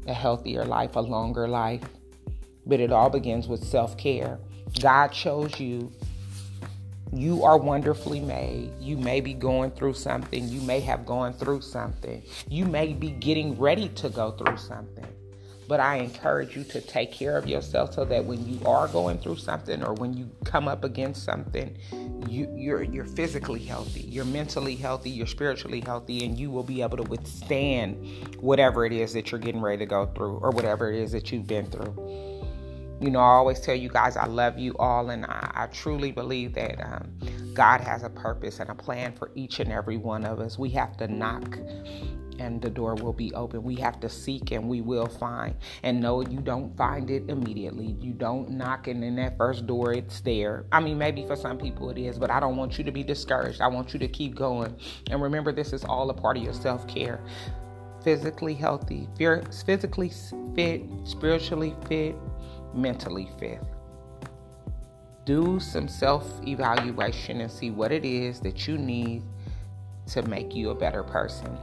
A 0.10 0.14
healthier 0.14 0.66
life, 0.66 0.96
a 0.96 1.00
longer 1.00 1.48
life. 1.48 1.84
But 2.66 2.80
it 2.80 2.92
all 2.92 3.10
begins 3.10 3.48
with 3.48 3.64
self 3.64 3.98
care. 3.98 4.40
God 4.82 5.10
chose 5.10 5.60
you. 5.60 5.92
You 7.12 7.44
are 7.44 7.58
wonderfully 7.58 8.20
made. 8.20 8.72
You 8.80 8.96
may 8.98 9.20
be 9.20 9.34
going 9.34 9.72
through 9.72 9.96
something. 9.96 10.48
You 10.48 10.62
may 10.62 10.80
have 10.82 11.06
gone 11.06 11.34
through 11.34 11.62
something. 11.62 12.22
You 12.48 12.66
may 12.66 12.94
be 12.94 13.10
getting 13.12 13.58
ready 13.58 13.90
to 13.90 14.10
go 14.10 14.32
through 14.32 14.58
something. 14.58 15.08
But 15.70 15.80
I 15.80 15.98
encourage 15.98 16.58
you 16.58 16.64
to 16.64 16.82
take 16.82 17.12
care 17.12 17.38
of 17.38 17.48
yourself 17.48 17.94
so 17.94 18.04
that 18.06 18.26
when 18.26 18.44
you 18.50 18.60
are 18.66 18.88
going 18.88 19.20
through 19.20 19.36
something 19.36 19.84
or 19.84 19.94
when 19.94 20.18
you 20.18 20.28
come 20.44 20.68
up 20.68 20.84
against 20.84 21.24
something, 21.24 21.78
you, 22.28 22.52
you're 22.58 22.82
you're 22.82 23.06
physically 23.06 23.60
healthy, 23.60 24.02
you're 24.02 24.26
mentally 24.26 24.76
healthy, 24.76 25.12
you're 25.12 25.28
spiritually 25.28 25.82
healthy, 25.82 26.26
and 26.26 26.40
you 26.40 26.50
will 26.50 26.64
be 26.64 26.82
able 26.82 26.98
to 26.98 27.04
withstand 27.04 28.04
whatever 28.40 28.84
it 28.84 28.92
is 28.92 29.14
that 29.14 29.32
you're 29.32 29.40
getting 29.40 29.62
ready 29.62 29.78
to 29.78 29.86
go 29.86 30.08
through 30.08 30.40
or 30.40 30.50
whatever 30.50 30.92
it 30.92 31.00
is 31.00 31.12
that 31.12 31.32
you've 31.32 31.46
been 31.46 31.68
through. 31.68 31.94
You 33.00 33.12
know, 33.12 33.20
I 33.20 33.34
always 33.34 33.60
tell 33.60 33.76
you 33.76 33.90
guys 33.90 34.18
I 34.18 34.26
love 34.26 34.58
you 34.58 34.76
all, 34.80 35.12
and 35.12 35.24
I, 35.24 35.52
I 35.54 35.68
truly 35.68 36.12
believe 36.12 36.56
that 36.56 36.84
um, 36.84 37.12
God 37.54 37.80
has 37.82 38.02
a 38.02 38.10
purpose 38.10 38.60
and 38.60 38.72
a 38.72 38.76
plan 38.76 39.14
for 39.14 39.30
each 39.36 39.60
and 39.60 39.72
every 39.72 39.98
one 39.98 40.26
of 40.26 40.40
us. 40.40 40.58
We 40.58 40.72
have 40.72 40.98
to 40.98 41.08
knock 41.08 41.60
and 42.40 42.62
the 42.62 42.70
door 42.70 42.96
will 42.96 43.14
be 43.14 43.34
open. 43.34 43.64
We 43.64 43.76
have 43.76 44.00
to 44.00 44.10
seek 44.10 44.52
and 44.52 44.68
we 44.68 44.82
will 44.82 45.08
find. 45.08 45.56
And 45.84 46.02
no, 46.02 46.22
you 46.22 46.40
don't 46.40 46.76
find 46.76 47.10
it 47.10 47.30
immediately. 47.30 47.98
You 48.00 48.14
don't 48.14 48.52
knock 48.52 48.88
and 48.88 49.04
in 49.04 49.16
that 49.18 49.38
first 49.38 49.68
door 49.68 49.94
it's 49.94 50.22
there. 50.22 50.66
I 50.72 50.80
mean, 50.80 50.98
maybe 50.98 51.26
for 51.26 51.36
some 51.36 51.58
people 51.58 51.90
it 51.90 51.98
is, 51.98 52.18
but 52.18 52.32
I 52.32 52.40
don't 52.40 52.56
want 52.56 52.78
you 52.78 52.84
to 52.84 52.92
be 52.92 53.04
discouraged. 53.04 53.62
I 53.62 53.68
want 53.68 53.94
you 53.94 54.00
to 54.00 54.08
keep 54.08 54.36
going. 54.36 54.76
And 55.12 55.22
remember, 55.22 55.52
this 55.52 55.74
is 55.74 55.84
all 55.84 56.10
a 56.10 56.14
part 56.14 56.38
of 56.38 56.44
your 56.44 56.54
self 56.54 56.88
care. 56.88 57.22
Physically 58.04 58.54
healthy, 58.54 59.10
physically 59.18 60.12
fit, 60.56 60.84
spiritually 61.04 61.76
fit, 61.88 62.16
mentally 62.74 63.30
fit 63.38 63.62
do 65.30 65.60
some 65.60 65.88
self 65.88 66.26
evaluation 66.48 67.42
and 67.42 67.52
see 67.52 67.70
what 67.70 67.92
it 67.92 68.04
is 68.04 68.40
that 68.40 68.68
you 68.68 68.80
need 68.80 69.22
to 70.08 70.24
make 70.24 70.56
you 70.56 70.72
a 70.72 70.76
better 70.76 71.04
person. 71.04 71.56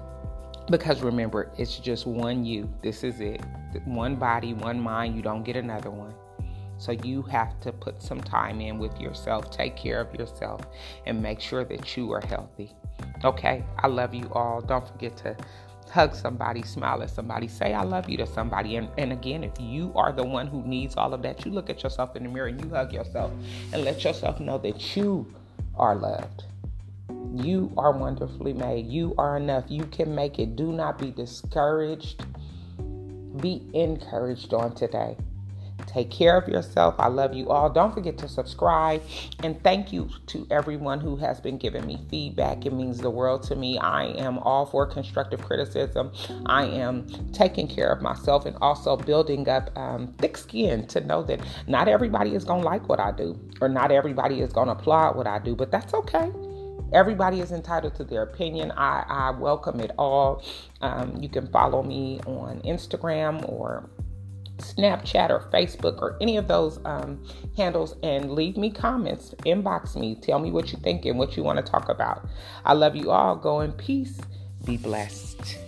Because 0.68 1.00
remember, 1.00 1.52
it's 1.56 1.78
just 1.78 2.06
one 2.06 2.44
you. 2.44 2.68
This 2.82 3.04
is 3.04 3.20
it. 3.20 3.40
One 3.84 4.16
body, 4.16 4.52
one 4.52 4.80
mind. 4.80 5.14
You 5.14 5.22
don't 5.22 5.44
get 5.44 5.56
another 5.56 5.90
one. 5.90 6.14
So 6.78 6.92
you 6.92 7.22
have 7.22 7.58
to 7.60 7.72
put 7.72 8.02
some 8.02 8.20
time 8.20 8.60
in 8.60 8.78
with 8.78 9.00
yourself, 9.00 9.50
take 9.50 9.76
care 9.76 10.00
of 10.00 10.14
yourself, 10.14 10.60
and 11.06 11.22
make 11.22 11.40
sure 11.40 11.64
that 11.64 11.96
you 11.96 12.12
are 12.12 12.20
healthy. 12.20 12.74
Okay? 13.24 13.64
I 13.78 13.86
love 13.86 14.14
you 14.14 14.28
all. 14.32 14.60
Don't 14.60 14.86
forget 14.86 15.16
to 15.18 15.36
hug 15.90 16.14
somebody, 16.14 16.62
smile 16.62 17.02
at 17.02 17.10
somebody, 17.10 17.48
say 17.48 17.72
I 17.72 17.82
love 17.82 18.08
you 18.10 18.16
to 18.18 18.26
somebody. 18.26 18.76
And, 18.76 18.88
and 18.98 19.12
again, 19.12 19.44
if 19.44 19.52
you 19.60 19.92
are 19.94 20.12
the 20.12 20.24
one 20.24 20.46
who 20.46 20.62
needs 20.62 20.96
all 20.96 21.14
of 21.14 21.22
that, 21.22 21.46
you 21.46 21.52
look 21.52 21.70
at 21.70 21.82
yourself 21.82 22.16
in 22.16 22.24
the 22.24 22.28
mirror 22.28 22.48
and 22.48 22.62
you 22.62 22.70
hug 22.70 22.92
yourself 22.92 23.30
and 23.72 23.84
let 23.84 24.02
yourself 24.04 24.40
know 24.40 24.58
that 24.58 24.96
you 24.96 25.32
are 25.76 25.94
loved. 25.94 26.44
You 27.34 27.72
are 27.76 27.92
wonderfully 27.92 28.54
made. 28.54 28.86
You 28.86 29.14
are 29.18 29.36
enough. 29.36 29.64
You 29.68 29.84
can 29.84 30.14
make 30.14 30.38
it. 30.38 30.56
Do 30.56 30.72
not 30.72 30.98
be 30.98 31.10
discouraged. 31.10 32.24
Be 33.40 33.62
encouraged 33.74 34.54
on 34.54 34.74
today. 34.74 35.16
Take 35.86 36.10
care 36.10 36.36
of 36.36 36.48
yourself. 36.48 36.94
I 36.98 37.08
love 37.08 37.34
you 37.34 37.50
all. 37.50 37.70
Don't 37.70 37.92
forget 37.92 38.18
to 38.18 38.28
subscribe. 38.28 39.02
And 39.42 39.62
thank 39.62 39.92
you 39.92 40.08
to 40.28 40.46
everyone 40.50 41.00
who 41.00 41.16
has 41.16 41.40
been 41.40 41.58
giving 41.58 41.86
me 41.86 41.98
feedback. 42.10 42.66
It 42.66 42.72
means 42.72 42.98
the 42.98 43.10
world 43.10 43.42
to 43.44 43.56
me. 43.56 43.78
I 43.78 44.06
am 44.06 44.38
all 44.38 44.66
for 44.66 44.86
constructive 44.86 45.42
criticism. 45.42 46.12
I 46.46 46.64
am 46.64 47.06
taking 47.32 47.68
care 47.68 47.90
of 47.92 48.02
myself 48.02 48.46
and 48.46 48.56
also 48.60 48.96
building 48.96 49.48
up 49.48 49.70
um, 49.76 50.14
thick 50.18 50.36
skin 50.36 50.86
to 50.88 51.00
know 51.00 51.22
that 51.24 51.40
not 51.66 51.88
everybody 51.88 52.34
is 52.34 52.44
going 52.44 52.62
to 52.62 52.66
like 52.66 52.88
what 52.88 52.98
I 52.98 53.12
do 53.12 53.38
or 53.60 53.68
not 53.68 53.92
everybody 53.92 54.40
is 54.40 54.52
going 54.52 54.66
to 54.66 54.72
applaud 54.72 55.16
what 55.16 55.26
I 55.26 55.38
do, 55.38 55.54
but 55.54 55.70
that's 55.70 55.94
okay 55.94 56.32
everybody 56.92 57.40
is 57.40 57.52
entitled 57.52 57.94
to 57.96 58.04
their 58.04 58.22
opinion. 58.22 58.72
I, 58.72 59.04
I 59.08 59.30
welcome 59.30 59.80
it 59.80 59.92
all. 59.98 60.44
Um, 60.80 61.16
you 61.20 61.28
can 61.28 61.46
follow 61.48 61.82
me 61.82 62.20
on 62.26 62.60
Instagram 62.60 63.48
or 63.48 63.88
Snapchat 64.58 65.30
or 65.30 65.40
Facebook 65.52 66.00
or 66.00 66.16
any 66.20 66.36
of 66.36 66.48
those 66.48 66.80
um, 66.84 67.22
handles 67.56 67.96
and 68.02 68.32
leave 68.32 68.56
me 68.56 68.70
comments, 68.70 69.34
inbox 69.44 69.96
me, 69.96 70.14
tell 70.14 70.38
me 70.38 70.50
what 70.50 70.72
you 70.72 70.78
think 70.78 71.04
and 71.04 71.18
what 71.18 71.36
you 71.36 71.42
want 71.42 71.64
to 71.64 71.70
talk 71.70 71.88
about. 71.88 72.26
I 72.64 72.72
love 72.72 72.96
you 72.96 73.10
all. 73.10 73.36
Go 73.36 73.60
in 73.60 73.72
peace. 73.72 74.18
Be 74.64 74.76
blessed. 74.76 75.58